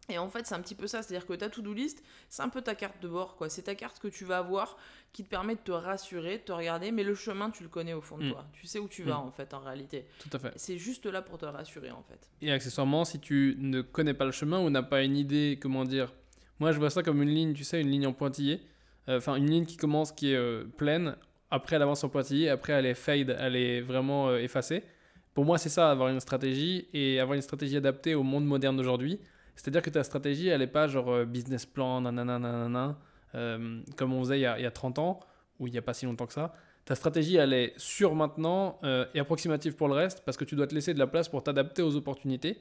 Et 0.07 0.19
en 0.19 0.29
fait, 0.29 0.45
c'est 0.45 0.53
un 0.53 0.61
petit 0.61 0.75
peu 0.75 0.85
ça, 0.85 1.01
c'est-à-dire 1.01 1.25
que 1.25 1.33
ta 1.33 1.49
to-do 1.49 1.73
list, 1.73 2.03
c'est 2.29 2.43
un 2.43 2.49
peu 2.49 2.61
ta 2.61 2.75
carte 2.75 3.01
de 3.01 3.07
bord, 3.07 3.35
quoi. 3.37 3.49
C'est 3.49 3.63
ta 3.63 3.73
carte 3.73 3.97
que 3.97 4.07
tu 4.07 4.23
vas 4.23 4.37
avoir 4.37 4.77
qui 5.13 5.23
te 5.23 5.29
permet 5.29 5.55
de 5.55 5.61
te 5.61 5.71
rassurer, 5.71 6.37
de 6.37 6.43
te 6.43 6.51
regarder, 6.51 6.91
mais 6.91 7.03
le 7.03 7.15
chemin, 7.15 7.49
tu 7.49 7.63
le 7.63 7.69
connais 7.69 7.93
au 7.93 8.01
fond 8.01 8.19
de 8.19 8.25
mm. 8.25 8.31
toi. 8.31 8.45
Tu 8.53 8.67
sais 8.67 8.77
où 8.77 8.87
tu 8.87 9.01
vas, 9.01 9.15
mm. 9.15 9.27
en 9.27 9.31
fait, 9.31 9.53
en 9.55 9.61
réalité. 9.61 10.05
Tout 10.19 10.29
à 10.33 10.37
fait. 10.37 10.53
C'est 10.57 10.77
juste 10.77 11.07
là 11.07 11.23
pour 11.23 11.39
te 11.39 11.45
rassurer, 11.45 11.89
en 11.89 12.03
fait. 12.03 12.29
Et 12.41 12.51
accessoirement, 12.51 13.03
si 13.03 13.19
tu 13.19 13.55
ne 13.57 13.81
connais 13.81 14.13
pas 14.13 14.25
le 14.25 14.31
chemin 14.31 14.59
ou 14.59 14.69
n'as 14.69 14.83
pas 14.83 15.01
une 15.01 15.17
idée, 15.17 15.57
comment 15.59 15.85
dire, 15.85 16.13
moi 16.59 16.71
je 16.71 16.77
vois 16.77 16.91
ça 16.91 17.01
comme 17.01 17.23
une 17.23 17.29
ligne, 17.29 17.53
tu 17.53 17.63
sais, 17.63 17.81
une 17.81 17.89
ligne 17.89 18.05
en 18.05 18.13
pointillé. 18.13 18.61
Euh, 19.07 19.17
enfin 19.17 19.35
une 19.35 19.49
ligne 19.49 19.65
qui 19.65 19.77
commence 19.77 20.11
qui 20.11 20.31
est 20.31 20.35
euh, 20.35 20.65
pleine, 20.77 21.15
après 21.55 21.77
avance 21.77 22.03
en 22.03 22.09
pointillé, 22.09 22.49
après 22.49 22.73
elle 22.73 22.85
est 22.85 22.93
fade, 22.93 23.35
elle 23.39 23.55
est 23.55 23.81
vraiment 23.81 24.29
euh, 24.29 24.39
effacée. 24.39 24.83
Pour 25.33 25.45
moi, 25.45 25.57
c'est 25.57 25.69
ça, 25.69 25.89
avoir 25.89 26.09
une 26.09 26.19
stratégie 26.19 26.87
et 26.93 27.19
avoir 27.19 27.35
une 27.35 27.41
stratégie 27.41 27.77
adaptée 27.77 28.15
au 28.15 28.23
monde 28.23 28.45
moderne 28.45 28.77
d'aujourd'hui. 28.77 29.19
C'est-à-dire 29.55 29.81
que 29.81 29.89
ta 29.89 30.03
stratégie, 30.03 30.47
elle 30.47 30.59
n'est 30.59 30.67
pas 30.67 30.87
genre 30.87 31.25
business 31.25 31.65
plan, 31.65 32.01
nanana, 32.01 32.39
nanana, 32.39 32.97
comme 33.97 34.13
on 34.13 34.19
faisait 34.21 34.39
il 34.39 34.41
y, 34.41 34.45
a, 34.45 34.57
il 34.59 34.63
y, 34.63 34.65
a, 34.65 34.71
30 34.71 34.99
ans, 34.99 35.19
ou 35.59 35.67
il 35.67 35.71
n'y 35.71 35.77
a 35.77 35.81
pas 35.81 35.93
si 35.93 36.05
longtemps 36.05 36.25
que 36.25 36.33
ça. 36.33 36.53
Ta 36.85 36.95
stratégie, 36.95 37.35
elle 37.35 37.51
est 37.51 37.73
sûre 37.75 38.15
maintenant 38.15 38.79
et 39.13 39.19
approximative 39.19 39.75
pour 39.75 39.89
le 39.89 39.93
reste, 39.93 40.23
parce 40.25 40.37
que 40.37 40.45
tu 40.45 40.55
dois 40.55 40.67
te 40.67 40.75
laisser 40.75 40.93
de 40.93 40.99
la 40.99 41.07
place 41.07 41.27
pour 41.27 41.43
t'adapter 41.43 41.81
aux 41.81 41.95
opportunités 41.97 42.57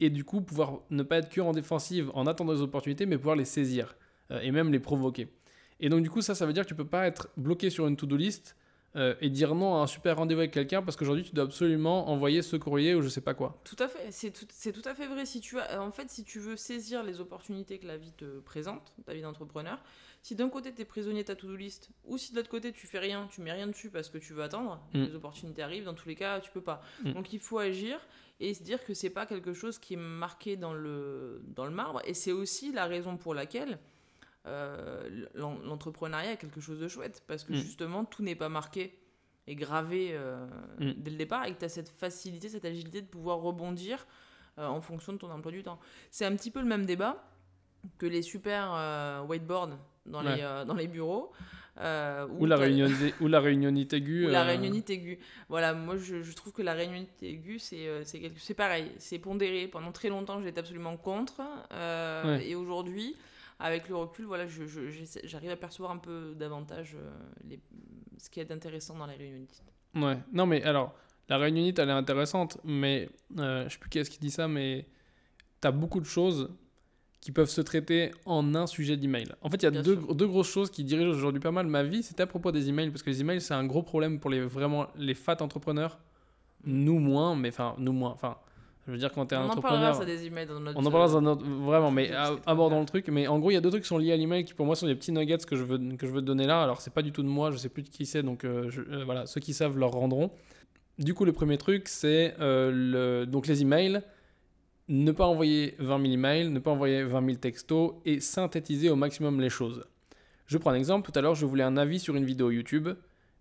et 0.00 0.10
du 0.10 0.24
coup 0.24 0.40
pouvoir 0.40 0.80
ne 0.90 1.04
pas 1.04 1.18
être 1.18 1.28
que 1.28 1.40
en 1.40 1.52
défensive 1.52 2.10
en 2.14 2.26
attendant 2.26 2.52
les 2.52 2.62
opportunités, 2.62 3.06
mais 3.06 3.18
pouvoir 3.18 3.36
les 3.36 3.44
saisir 3.44 3.96
et 4.42 4.50
même 4.50 4.72
les 4.72 4.80
provoquer. 4.80 5.28
Et 5.80 5.88
donc, 5.88 6.02
du 6.02 6.10
coup, 6.10 6.22
ça, 6.22 6.34
ça 6.34 6.46
veut 6.46 6.52
dire 6.52 6.64
que 6.64 6.68
tu 6.68 6.74
peux 6.74 6.86
pas 6.86 7.06
être 7.06 7.28
bloqué 7.36 7.70
sur 7.70 7.86
une 7.86 7.96
to-do 7.96 8.16
list 8.16 8.56
euh, 8.96 9.14
et 9.20 9.30
dire 9.30 9.54
non 9.54 9.76
à 9.76 9.82
un 9.82 9.86
super 9.86 10.16
rendez-vous 10.16 10.40
avec 10.40 10.52
quelqu'un 10.52 10.82
parce 10.82 10.96
qu'aujourd'hui, 10.96 11.24
tu 11.24 11.32
dois 11.32 11.44
absolument 11.44 12.08
envoyer 12.08 12.42
ce 12.42 12.56
courrier 12.56 12.94
ou 12.94 13.02
je 13.02 13.08
sais 13.08 13.20
pas 13.20 13.34
quoi. 13.34 13.60
Tout 13.62 13.76
à 13.78 13.86
fait, 13.86 14.10
c'est 14.10 14.32
tout, 14.32 14.46
tout, 14.46 14.88
à 14.88 14.94
fait 14.94 15.06
vrai. 15.06 15.26
Si 15.26 15.40
tu 15.40 15.60
as, 15.60 15.80
en 15.80 15.92
fait, 15.92 16.10
si 16.10 16.24
tu 16.24 16.40
veux 16.40 16.56
saisir 16.56 17.04
les 17.04 17.20
opportunités 17.20 17.78
que 17.78 17.86
la 17.86 17.96
vie 17.96 18.12
te 18.12 18.40
présente, 18.40 18.92
ta 19.06 19.14
vie 19.14 19.22
d'entrepreneur, 19.22 19.80
si 20.22 20.34
d'un 20.34 20.48
côté 20.48 20.74
tu 20.74 20.82
es 20.82 20.84
prisonnier 20.84 21.22
de 21.22 21.28
ta 21.28 21.36
to-do 21.36 21.54
list, 21.54 21.90
ou 22.04 22.18
si 22.18 22.32
de 22.32 22.36
l'autre 22.36 22.50
côté 22.50 22.72
tu 22.72 22.88
fais 22.88 22.98
rien, 22.98 23.28
tu 23.30 23.40
mets 23.42 23.52
rien 23.52 23.68
dessus 23.68 23.90
parce 23.90 24.10
que 24.10 24.18
tu 24.18 24.32
veux 24.32 24.42
attendre, 24.42 24.80
mm. 24.92 25.04
les 25.04 25.14
opportunités 25.14 25.62
arrivent, 25.62 25.84
dans 25.84 25.94
tous 25.94 26.08
les 26.08 26.16
cas, 26.16 26.40
tu 26.40 26.50
peux 26.50 26.60
pas. 26.60 26.82
Mm. 27.04 27.12
Donc 27.12 27.32
il 27.32 27.38
faut 27.38 27.58
agir 27.58 28.00
et 28.40 28.54
se 28.54 28.62
dire 28.62 28.84
que 28.84 28.92
c'est 28.92 29.10
pas 29.10 29.24
quelque 29.24 29.52
chose 29.52 29.78
qui 29.78 29.94
est 29.94 29.98
marqué 29.98 30.56
dans 30.56 30.74
le, 30.74 31.42
dans 31.54 31.64
le 31.64 31.70
marbre. 31.70 32.02
Et 32.06 32.14
c'est 32.14 32.32
aussi 32.32 32.72
la 32.72 32.86
raison 32.86 33.16
pour 33.16 33.34
laquelle 33.34 33.78
euh, 34.46 35.26
l'entrepreneuriat 35.34 36.32
est 36.32 36.36
quelque 36.38 36.62
chose 36.62 36.80
de 36.80 36.88
chouette 36.88 37.22
parce 37.26 37.44
que 37.44 37.52
mm. 37.52 37.56
justement 37.56 38.04
tout 38.06 38.22
n'est 38.22 38.34
pas 38.34 38.48
marqué 38.48 38.98
et 39.46 39.54
gravé 39.54 40.10
euh, 40.12 40.46
mm. 40.78 40.92
dès 40.96 41.10
le 41.10 41.16
départ 41.18 41.44
et 41.44 41.52
que 41.52 41.58
tu 41.58 41.64
as 41.66 41.68
cette 41.68 41.90
facilité, 41.90 42.48
cette 42.48 42.64
agilité 42.64 43.02
de 43.02 43.06
pouvoir 43.06 43.38
rebondir 43.40 44.06
euh, 44.58 44.66
en 44.66 44.80
fonction 44.80 45.12
de 45.12 45.18
ton 45.18 45.30
emploi 45.30 45.52
du 45.52 45.62
temps. 45.62 45.78
C'est 46.10 46.24
un 46.24 46.34
petit 46.36 46.50
peu 46.50 46.60
le 46.60 46.66
même 46.66 46.86
débat 46.86 47.22
que 47.98 48.06
les 48.06 48.22
super 48.22 49.24
whiteboards 49.28 49.78
dans, 50.06 50.22
les, 50.22 50.64
dans 50.66 50.74
les 50.74 50.86
bureaux. 50.86 51.32
ou, 51.80 52.44
la 52.46 52.56
réunion, 52.56 52.88
ou 53.20 53.28
la 53.28 53.40
réunionite 53.40 53.94
aiguë. 53.94 54.26
Ou 54.26 54.28
la 54.28 54.44
réunionite 54.44 54.90
aiguë. 54.90 55.18
Voilà, 55.48 55.72
moi 55.72 55.96
je, 55.96 56.22
je 56.22 56.32
trouve 56.34 56.52
que 56.52 56.60
la 56.60 56.74
réunionite 56.74 57.22
aiguë, 57.22 57.58
c'est 57.58 58.54
pareil. 58.54 58.90
C'est 58.98 59.18
pondéré. 59.18 59.66
Pendant 59.66 59.92
très 59.92 60.08
longtemps, 60.10 60.42
j'étais 60.42 60.60
absolument 60.60 60.98
contre. 60.98 61.40
Et 62.42 62.54
aujourd'hui, 62.54 63.16
avec 63.60 63.88
le 63.88 63.96
recul, 63.96 64.24
voilà, 64.24 64.46
j'arrive 65.24 65.50
à 65.50 65.56
percevoir 65.56 65.90
un 65.90 65.98
peu 65.98 66.34
davantage 66.34 66.96
euh, 66.96 67.10
les, 67.44 67.60
ce 68.18 68.30
qui 68.30 68.40
est 68.40 68.50
intéressant 68.50 68.96
dans 68.96 69.06
la 69.06 69.12
réunionnite. 69.12 69.62
Ouais, 69.94 70.18
non 70.32 70.46
mais 70.46 70.62
alors, 70.62 70.94
la 71.28 71.36
réunionnite, 71.38 71.78
elle 71.78 71.90
est 71.90 71.92
intéressante, 71.92 72.58
mais 72.64 73.08
euh, 73.38 73.64
je 73.64 73.74
sais 73.74 73.78
plus 73.78 73.90
qui 73.90 73.98
est-ce 73.98 74.10
qui 74.10 74.18
dit 74.18 74.30
ça, 74.30 74.48
mais 74.48 74.86
tu 75.60 75.68
as 75.68 75.72
beaucoup 75.72 76.00
de 76.00 76.06
choses 76.06 76.50
qui 77.20 77.32
peuvent 77.32 77.50
se 77.50 77.60
traiter 77.60 78.12
en 78.24 78.54
un 78.54 78.66
sujet 78.66 78.96
d'email. 78.96 79.28
En 79.42 79.50
fait, 79.50 79.58
il 79.58 79.64
y 79.64 79.66
a 79.66 79.82
deux, 79.82 79.96
deux, 79.96 80.26
grosses 80.26 80.50
choses 80.50 80.70
qui 80.70 80.84
dirigent 80.84 81.10
aujourd'hui 81.10 81.40
pas 81.40 81.50
mal 81.50 81.66
ma 81.66 81.82
vie. 81.82 82.02
C'était 82.02 82.22
à 82.22 82.26
propos 82.26 82.50
des 82.50 82.70
emails, 82.70 82.90
parce 82.90 83.02
que 83.02 83.10
les 83.10 83.20
emails, 83.20 83.42
c'est 83.42 83.52
un 83.52 83.66
gros 83.66 83.82
problème 83.82 84.18
pour 84.18 84.30
les 84.30 84.40
vraiment 84.40 84.86
les 84.96 85.14
fat 85.14 85.36
entrepreneurs. 85.40 85.98
Nous 86.64 86.98
moins, 86.98 87.36
mais 87.36 87.48
enfin, 87.50 87.74
nous 87.78 87.92
moins. 87.92 88.12
Enfin, 88.12 88.38
je 88.90 88.94
veux 88.94 88.98
dire, 88.98 89.12
quand 89.12 89.26
tu 89.26 89.34
es 89.34 89.38
un 89.38 89.44
entrepreneur. 89.44 89.72
On 89.72 89.76
en 89.76 89.80
parlera, 89.80 90.00
ça 90.00 90.04
des 90.04 90.26
emails 90.26 90.46
dans 90.46 90.58
notre. 90.58 90.78
On 90.78 90.84
en 90.84 90.90
parlera 90.90 91.20
dans 91.20 91.36
Vraiment, 91.36 91.92
mais 91.92 92.10
abordons 92.44 92.80
le 92.80 92.86
truc. 92.86 93.08
Mais 93.08 93.28
en 93.28 93.38
gros, 93.38 93.50
il 93.52 93.54
y 93.54 93.56
a 93.56 93.60
deux 93.60 93.70
trucs 93.70 93.82
qui 93.82 93.88
sont 93.88 93.98
liés 93.98 94.12
à 94.12 94.16
l'email 94.16 94.44
qui, 94.44 94.54
pour 94.54 94.66
moi, 94.66 94.74
sont 94.74 94.86
des 94.86 94.96
petits 94.96 95.12
nuggets 95.12 95.38
que 95.38 95.54
je 95.54 95.62
veux, 95.62 95.78
que 95.96 96.06
je 96.06 96.12
veux 96.12 96.20
te 96.20 96.26
donner 96.26 96.46
là. 96.46 96.62
Alors, 96.62 96.80
c'est 96.80 96.92
pas 96.92 97.02
du 97.02 97.12
tout 97.12 97.22
de 97.22 97.28
moi, 97.28 97.52
je 97.52 97.56
sais 97.56 97.68
plus 97.68 97.82
de 97.82 97.88
qui 97.88 98.04
c'est, 98.04 98.22
donc 98.22 98.44
euh, 98.44 98.68
euh, 98.90 99.04
voilà, 99.04 99.26
ceux 99.26 99.40
qui 99.40 99.54
savent 99.54 99.78
leur 99.78 99.92
rendront. 99.92 100.32
Du 100.98 101.14
coup, 101.14 101.24
le 101.24 101.32
premier 101.32 101.56
truc, 101.56 101.88
c'est 101.88 102.34
euh, 102.40 102.70
le... 102.72 103.26
donc 103.26 103.46
les 103.46 103.62
emails 103.62 104.02
ne 104.88 105.12
pas 105.12 105.24
envoyer 105.24 105.76
20 105.78 106.00
000 106.02 106.12
emails, 106.12 106.50
ne 106.50 106.58
pas 106.58 106.72
envoyer 106.72 107.04
20 107.04 107.24
000 107.24 107.36
textos 107.38 107.92
et 108.04 108.18
synthétiser 108.18 108.90
au 108.90 108.96
maximum 108.96 109.40
les 109.40 109.48
choses. 109.48 109.84
Je 110.46 110.58
prends 110.58 110.70
un 110.70 110.74
exemple, 110.74 111.10
tout 111.10 111.16
à 111.16 111.22
l'heure 111.22 111.36
je 111.36 111.46
voulais 111.46 111.62
un 111.62 111.76
avis 111.76 112.00
sur 112.00 112.16
une 112.16 112.24
vidéo 112.24 112.50
YouTube, 112.50 112.88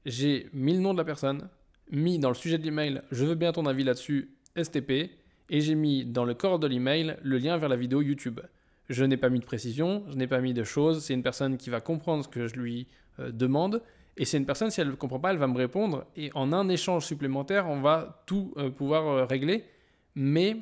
j'ai 0.06 0.48
mis 0.54 0.74
le 0.74 0.80
nom 0.80 0.94
de 0.94 1.00
la 1.00 1.04
personne, 1.04 1.50
mis 1.92 2.20
dans 2.20 2.30
le 2.30 2.36
sujet 2.36 2.60
de 2.60 2.64
l'email, 2.64 3.02
je 3.12 3.26
veux 3.26 3.34
bien 3.34 3.52
ton 3.52 3.66
avis 3.66 3.84
là-dessus, 3.84 4.30
STP, 4.62 5.10
et 5.50 5.62
j'ai 5.62 5.76
mis 5.76 6.06
dans 6.06 6.26
le 6.26 6.34
corps 6.34 6.60
de 6.60 6.68
l'email 6.68 7.18
le 7.24 7.38
lien 7.38 7.58
vers 7.58 7.70
la 7.70 7.76
vidéo 7.76 8.02
YouTube. 8.02 8.40
Je 8.90 9.04
n'ai 9.06 9.18
pas 9.18 9.30
mis 9.30 9.40
de 9.40 9.46
précision, 9.46 10.04
je 10.10 10.16
n'ai 10.16 10.28
pas 10.28 10.40
mis 10.40 10.54
de 10.54 10.64
choses, 10.64 11.04
c'est 11.04 11.14
une 11.14 11.24
personne 11.24 11.58
qui 11.58 11.70
va 11.70 11.80
comprendre 11.80 12.24
ce 12.24 12.30
que 12.30 12.48
je 12.48 12.56
lui 12.56 12.88
euh, 13.20 13.32
demande, 13.32 13.82
et 14.18 14.26
c'est 14.26 14.38
une 14.38 14.46
personne, 14.46 14.72
si 14.72 14.82
elle 14.82 14.90
ne 14.90 14.96
comprend 14.96 15.20
pas, 15.20 15.32
elle 15.32 15.38
va 15.38 15.48
me 15.48 15.58
répondre, 15.58 16.06
et 16.16 16.32
en 16.34 16.52
un 16.54 16.68
échange 16.70 17.06
supplémentaire, 17.06 17.68
on 17.68 17.82
va 17.82 18.24
tout 18.26 18.54
euh, 18.58 18.70
pouvoir 18.70 19.08
euh, 19.08 19.26
régler, 19.26 19.64
mais 20.16 20.58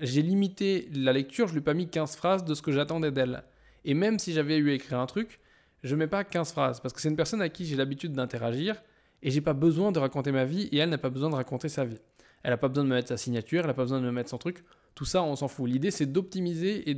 j'ai 0.00 0.20
limité 0.20 0.90
la 0.92 1.14
lecture, 1.14 1.46
je 1.46 1.54
lui 1.54 1.60
ai 1.60 1.62
pas 1.62 1.72
mis 1.72 1.88
15 1.88 2.14
phrases 2.14 2.44
de 2.44 2.52
ce 2.52 2.60
que 2.60 2.72
j'attendais 2.72 3.10
d'elle. 3.10 3.42
Et 3.86 3.94
même 3.94 4.18
si 4.18 4.34
j'avais 4.34 4.58
eu 4.58 4.68
à 4.68 4.74
écrire 4.74 4.98
un 4.98 5.06
truc, 5.06 5.40
je 5.82 5.96
mets 5.96 6.08
pas 6.08 6.24
15 6.24 6.52
phrases 6.52 6.80
parce 6.80 6.92
que 6.92 7.00
c'est 7.00 7.08
une 7.08 7.16
personne 7.16 7.40
à 7.40 7.48
qui 7.48 7.64
j'ai 7.64 7.76
l'habitude 7.76 8.12
d'interagir 8.12 8.82
et 9.22 9.30
j'ai 9.30 9.40
pas 9.40 9.54
besoin 9.54 9.92
de 9.92 9.98
raconter 9.98 10.32
ma 10.32 10.44
vie 10.44 10.68
et 10.72 10.78
elle 10.78 10.90
n'a 10.90 10.98
pas 10.98 11.08
besoin 11.08 11.30
de 11.30 11.36
raconter 11.36 11.70
sa 11.70 11.86
vie. 11.86 12.00
Elle 12.42 12.50
n'a 12.50 12.56
pas 12.56 12.68
besoin 12.68 12.84
de 12.84 12.88
me 12.88 12.94
mettre 12.94 13.08
sa 13.08 13.16
signature, 13.16 13.60
elle 13.60 13.66
n'a 13.66 13.74
pas 13.74 13.82
besoin 13.82 14.00
de 14.00 14.06
me 14.06 14.12
mettre 14.12 14.30
son 14.30 14.38
truc. 14.38 14.64
Tout 14.94 15.04
ça, 15.04 15.22
on 15.22 15.36
s'en 15.36 15.48
fout. 15.48 15.68
L'idée, 15.70 15.90
c'est 15.90 16.06
d'optimiser 16.06 16.90
et 16.90 16.96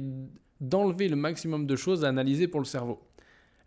d'enlever 0.60 1.08
le 1.08 1.16
maximum 1.16 1.66
de 1.66 1.76
choses 1.76 2.04
à 2.04 2.08
analyser 2.08 2.46
pour 2.48 2.60
le 2.60 2.66
cerveau. 2.66 3.00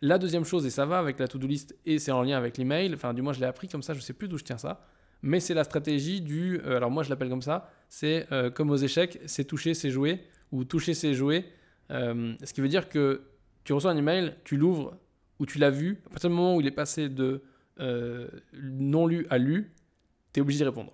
La 0.02 0.18
deuxième 0.18 0.46
chose, 0.46 0.66
et 0.66 0.70
ça 0.70 0.86
va 0.86 1.00
avec 1.00 1.20
la 1.20 1.28
to-do 1.28 1.48
list 1.48 1.76
et 1.86 2.00
c'est 2.00 2.12
en 2.12 2.22
lien 2.24 2.38
avec 2.38 2.58
l'email, 2.58 2.94
enfin 2.94 3.14
du 3.14 3.22
moins 3.22 3.34
je 3.34 3.40
l'ai 3.40 3.46
appris 3.46 3.68
comme 3.68 3.82
ça, 3.82 3.94
je 3.94 4.00
sais 4.00 4.14
plus 4.14 4.28
d'où 4.28 4.38
je 4.38 4.44
tiens 4.44 4.58
ça, 4.58 4.86
mais 5.22 5.40
c'est 5.40 5.54
la 5.54 5.64
stratégie 5.64 6.22
du, 6.22 6.60
euh, 6.66 6.78
alors 6.78 6.92
moi 6.92 7.04
je 7.04 7.10
l'appelle 7.10 7.30
comme 7.30 7.42
ça, 7.42 7.72
c'est 7.90 8.28
euh, 8.32 8.50
comme 8.50 8.70
aux 8.70 8.78
échecs, 8.78 9.20
c'est 9.26 9.46
toucher, 9.46 9.74
c'est 9.74 9.90
jouer, 9.90 10.22
ou 10.52 10.64
toucher, 10.64 10.94
c'est 10.94 11.14
jouer. 11.14 11.46
Euh, 11.92 12.34
ce 12.44 12.54
qui 12.54 12.62
veut 12.62 12.68
dire 12.68 12.90
que 12.90 13.24
tu 13.64 13.74
reçois 13.74 13.92
un 13.92 13.98
email, 13.98 14.36
tu 14.44 14.58
l'ouvres, 14.58 14.98
ou 15.40 15.46
tu 15.46 15.58
l'as 15.58 15.72
vu, 15.72 16.02
à 16.06 16.10
partir 16.10 16.30
du 16.30 16.36
moment 16.36 16.56
où 16.56 16.62
il 16.62 16.68
est 16.68 16.72
passé 16.72 17.10
de 17.10 17.44
non 18.54 19.08
lu 19.08 19.28
à 19.30 19.38
lu, 19.38 19.74
tu 20.34 20.40
es 20.40 20.42
obligé 20.42 20.60
d'y 20.60 20.66
répondre. 20.66 20.94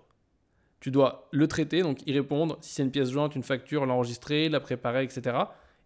Tu 0.81 0.91
dois 0.91 1.29
le 1.31 1.47
traiter, 1.47 1.83
donc 1.83 2.05
y 2.05 2.11
répondre, 2.11 2.57
si 2.59 2.73
c'est 2.73 2.83
une 2.83 2.91
pièce 2.91 3.11
jointe, 3.11 3.35
une 3.35 3.43
facture, 3.43 3.85
l'enregistrer, 3.85 4.49
la 4.49 4.59
préparer, 4.59 5.03
etc. 5.03 5.37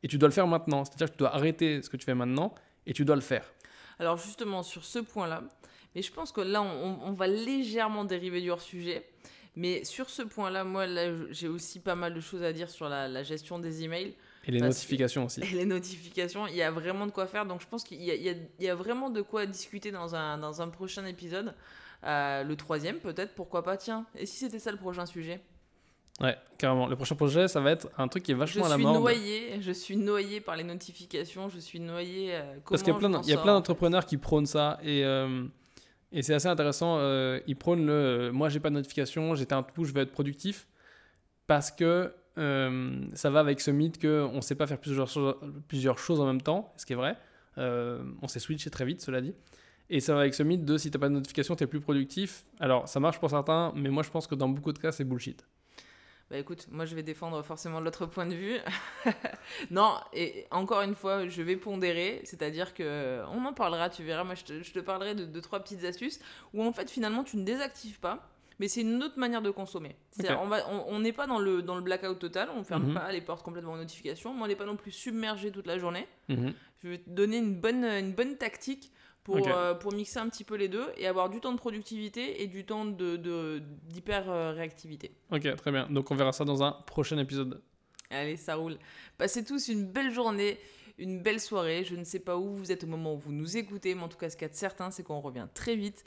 Et 0.02 0.08
tu 0.08 0.18
dois 0.18 0.30
le 0.30 0.34
faire 0.34 0.48
maintenant, 0.48 0.86
c'est-à-dire 0.86 1.08
que 1.08 1.12
tu 1.12 1.20
dois 1.20 1.36
arrêter 1.36 1.82
ce 1.82 1.90
que 1.90 1.98
tu 1.98 2.06
fais 2.06 2.16
maintenant, 2.16 2.56
et 2.88 2.94
tu 2.94 3.06
dois 3.06 3.16
le 3.16 3.22
faire. 3.22 3.52
Alors 4.00 4.18
justement, 4.18 4.64
sur 4.64 4.86
ce 4.86 5.00
point-là, 5.00 5.44
mais 5.96 6.02
je 6.02 6.12
pense 6.12 6.32
que 6.32 6.42
là, 6.42 6.62
on, 6.62 7.14
va 7.14 7.28
légèrement 7.28 8.04
dériver 8.04 8.42
du 8.42 8.52
hors-sujet. 8.52 9.08
Mais 9.56 9.86
sur 9.86 10.10
ce 10.10 10.24
point-là, 10.24 10.66
moi, 10.66 10.86
là, 10.86 11.10
j'ai 11.32 11.48
aussi 11.48 11.80
pas 11.80 11.96
mal 11.96 12.14
de 12.14 12.20
choses 12.20 12.44
à 12.44 12.52
dire 12.52 12.70
sur 12.70 12.90
la, 12.90 13.24
gestion 13.24 13.60
des 13.60 13.84
emails. 13.84 14.14
Et 14.46 14.52
les 14.52 14.60
notifications 14.60 15.26
aussi. 15.26 15.40
Et 15.44 15.56
les 15.56 15.66
notifications, 15.66 16.48
il 16.48 16.56
y 16.56 16.62
a 16.62 16.70
vraiment 16.70 17.06
de 17.06 17.12
quoi 17.12 17.28
faire. 17.28 17.46
Donc 17.46 17.62
je 17.62 17.68
pense 17.68 17.86
qu'il 17.86 18.04
y, 18.04 18.70
a 18.70 18.76
vraiment 18.76 19.10
de 19.10 19.22
quoi 19.22 19.46
discuter 19.46 19.92
dans 19.92 20.16
un, 20.16 20.38
dans 20.38 20.62
un 20.62 20.68
prochain 20.68 21.06
épisode. 21.06 21.54
Euh, 22.06 22.44
le 22.44 22.56
troisième, 22.56 23.00
peut-être, 23.00 23.34
pourquoi 23.34 23.64
pas, 23.64 23.78
tiens. 23.78 24.06
Et 24.16 24.26
si 24.26 24.38
c'était 24.38 24.60
ça 24.60 24.72
le 24.72 24.78
prochain 24.78 25.06
sujet 25.06 25.42
Ouais, 26.22 26.38
carrément. 26.58 26.88
Le 26.88 26.96
prochain 26.96 27.16
projet, 27.16 27.48
ça 27.48 27.60
va 27.60 27.72
être 27.72 27.90
un 27.98 28.08
truc 28.08 28.24
qui 28.24 28.32
est 28.32 28.36
vachement 28.36 28.66
à 28.66 28.70
la 28.70 28.78
mode. 28.78 28.88
Je 28.88 28.94
suis 28.94 29.02
noyé, 29.02 29.62
je 29.62 29.72
suis 29.72 29.98
noyé 29.98 30.40
par 30.40 30.56
les 30.56 30.64
notifications, 30.64 31.50
je 31.50 31.60
suis 31.60 31.80
noyé. 31.80 32.34
Euh, 32.34 32.56
Parce 32.70 32.84
qu'il 32.84 32.94
y 32.94 32.96
a 32.96 33.38
plein, 33.38 33.54
d'entrepreneurs 33.54 34.06
qui 34.06 34.18
prônent 34.18 34.46
ça 34.46 34.80
et 34.82 35.04
euh, 35.04 35.44
et 36.14 36.22
c'est 36.22 36.34
assez 36.34 36.48
intéressant. 36.48 36.98
Euh, 37.00 37.42
ils 37.48 37.58
prônent 37.58 37.86
le 37.86 38.32
moi, 38.32 38.48
j'ai 38.48 38.62
pas 38.62 38.70
de 38.70 38.76
notification, 38.76 39.36
j'étais 39.36 39.54
un 39.54 39.64
tout, 39.64 39.84
je 39.84 39.92
vais 39.92 40.02
être 40.02 40.12
productif. 40.12 40.68
Parce 41.48 41.70
que 41.70 42.14
ça 42.38 43.30
va 43.30 43.40
avec 43.40 43.60
ce 43.62 43.72
mythe 43.72 44.02
qu'on 44.02 44.36
ne 44.36 44.42
sait 44.42 44.56
pas 44.56 44.68
faire 44.68 44.80
plusieurs, 44.80 45.08
choses, 45.08 45.36
plusieurs 45.68 45.98
choses 45.98 46.20
en 46.20 46.26
même 46.26 46.42
temps, 46.42 46.74
ce 46.78 46.86
qui 46.86 46.94
est 46.94 46.96
vrai. 46.96 47.18
on 47.58 48.28
s'est 48.28 48.40
switché 48.40 48.70
très 48.70 48.86
vite, 48.86 49.02
cela 49.02 49.20
dit. 49.20 49.34
Et 49.90 50.00
ça 50.00 50.14
va 50.14 50.22
avec 50.22 50.34
ce 50.34 50.44
mythe 50.44 50.66
de 50.66 50.78
si 50.78 50.90
tu 50.90 50.98
n'as 50.98 51.02
pas 51.02 51.10
de 51.10 51.14
notification, 51.14 51.56
tu 51.56 51.64
es 51.64 51.68
plus 51.68 51.82
productif. 51.82 52.46
Alors, 52.60 52.88
ça 52.88 53.00
marche 53.00 53.20
pour 53.20 53.30
certains, 53.30 53.72
mais 53.76 53.90
moi, 53.90 54.04
je 54.04 54.10
pense 54.10 54.28
que 54.28 54.36
dans 54.36 54.50
beaucoup 54.50 54.74
de 54.74 54.80
cas, 54.80 54.92
c'est 54.92 55.04
bullshit. 55.04 55.46
Bah 56.32 56.40
écoute, 56.40 56.66
moi 56.72 56.86
je 56.86 56.96
vais 56.96 57.04
défendre 57.04 57.44
forcément 57.44 57.80
l'autre 57.80 58.08
point 58.08 58.26
de 58.26 58.34
vue. 58.34 58.58
non, 59.70 59.94
et 60.12 60.48
encore 60.50 60.82
une 60.82 60.96
fois, 60.96 61.28
je 61.28 61.42
vais 61.44 61.56
pondérer, 61.56 62.22
c'est-à-dire 62.24 62.74
que 62.74 63.22
on 63.32 63.46
en 63.46 63.54
parlera, 63.54 63.92
tu 63.92 64.04
verras, 64.04 64.24
moi 64.24 64.34
je 64.34 64.72
te, 64.72 64.80
parlerai 64.80 65.14
de 65.14 65.26
deux, 65.26 65.42
trois 65.42 65.60
petites 65.60 65.84
astuces 65.84 66.20
où 66.56 66.64
en 66.64 66.74
fait 66.74 66.90
finalement 66.90 67.24
tu 67.24 67.38
ne 67.38 67.44
désactives 67.44 68.00
pas, 68.00 68.28
mais 68.58 68.68
c'est 68.68 68.82
une 68.82 69.04
autre 69.04 69.20
manière 69.20 69.44
de 69.44 69.52
consommer. 69.52 69.96
On 70.90 71.00
n'est 71.00 71.14
pas 71.14 71.28
dans 71.28 71.38
le, 71.38 71.62
dans 71.62 71.76
le 71.76 71.82
blackout 71.82 72.18
total, 72.18 72.50
on 72.56 72.60
ne 72.60 72.64
ferme 72.64 72.88
mhm. 72.88 72.94
pas 72.96 73.12
les 73.12 73.22
portes 73.22 73.44
complètement 73.44 73.74
aux 73.74 73.78
notifications, 73.78 74.34
mais 74.34 74.42
on 74.42 74.48
n'est 74.48 74.56
pas 74.56 74.66
non 74.66 74.78
plus 74.78 74.92
submergé 74.92 75.52
toute 75.52 75.68
la 75.68 75.78
journée. 75.78 76.08
Mhm. 76.30 76.54
Je 76.82 76.88
vais 76.88 76.98
te 76.98 77.10
donner 77.10 77.38
une 77.38 77.54
bonne, 77.54 77.84
une 77.84 78.14
bonne 78.14 78.36
tactique 78.36 78.92
pour, 79.26 79.48
euh, 79.48 79.74
pour 79.74 79.92
mixer 79.92 80.20
un 80.20 80.30
petit 80.30 80.44
peu 80.44 80.56
les 80.56 80.70
deux 80.70 80.86
et 80.98 81.08
avoir 81.08 81.30
du 81.30 81.42
temps 81.42 81.52
de 81.52 81.58
productivité 81.58 82.44
et 82.44 82.48
du 82.48 82.64
temps 82.64 82.86
d'hyper 82.86 83.18
de, 83.18 83.64
d'hyper 83.90 84.30
euh, 84.30 84.52
réactivité. 84.52 85.12
Ok, 85.32 85.54
très 85.56 85.72
bien. 85.72 85.88
Donc 85.90 86.12
on 86.12 86.16
verra 86.16 86.32
ça 86.32 86.46
dans 86.46 86.64
un 86.64 86.72
prochain 86.72 87.18
épisode. 87.18 87.62
Allez, 88.12 88.38
ça 88.38 88.56
roule. 88.56 88.78
Passez 89.18 89.44
tous 89.44 89.68
une 89.68 89.88
belle 89.88 90.12
journée, 90.12 90.60
une 91.00 91.22
belle 91.22 91.42
soirée. 91.42 91.84
Je 91.84 91.96
ne 91.96 92.04
sais 92.04 92.20
pas 92.20 92.38
où 92.38 92.54
vous 92.54 92.72
êtes 92.72 92.84
au 92.84 92.88
moment 92.88 93.16
où 93.16 93.18
vous 93.18 93.34
nous 93.34 93.58
écoutez, 93.58 93.96
mais 93.96 94.04
en 94.04 94.08
tout 94.08 94.18
cas, 94.18 94.30
ce 94.30 94.38
qu'il 94.38 94.46
y 94.46 94.50
a 94.50 94.54
de 94.54 94.56
certain, 94.56 94.92
c'est 94.92 95.02
qu'on 95.02 95.20
revient 95.20 95.48
très 95.56 95.76
vite 95.76 96.04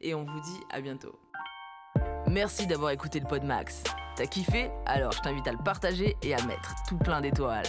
et 0.00 0.14
on 0.14 0.24
vous 0.24 0.40
dit 0.40 0.60
à 0.70 0.80
bientôt. 0.80 1.18
Merci 2.26 2.66
d'avoir 2.66 2.92
écouté 2.92 3.20
le 3.20 3.26
Pod 3.26 3.44
Max. 3.44 3.84
T'as 4.16 4.26
kiffé? 4.26 4.70
Alors 4.86 5.12
je 5.12 5.20
t'invite 5.20 5.46
à 5.46 5.52
le 5.52 5.62
partager 5.62 6.16
et 6.22 6.34
à 6.34 6.42
mettre 6.46 6.74
tout 6.88 6.96
plein 6.96 7.20
d'étoiles. 7.20 7.66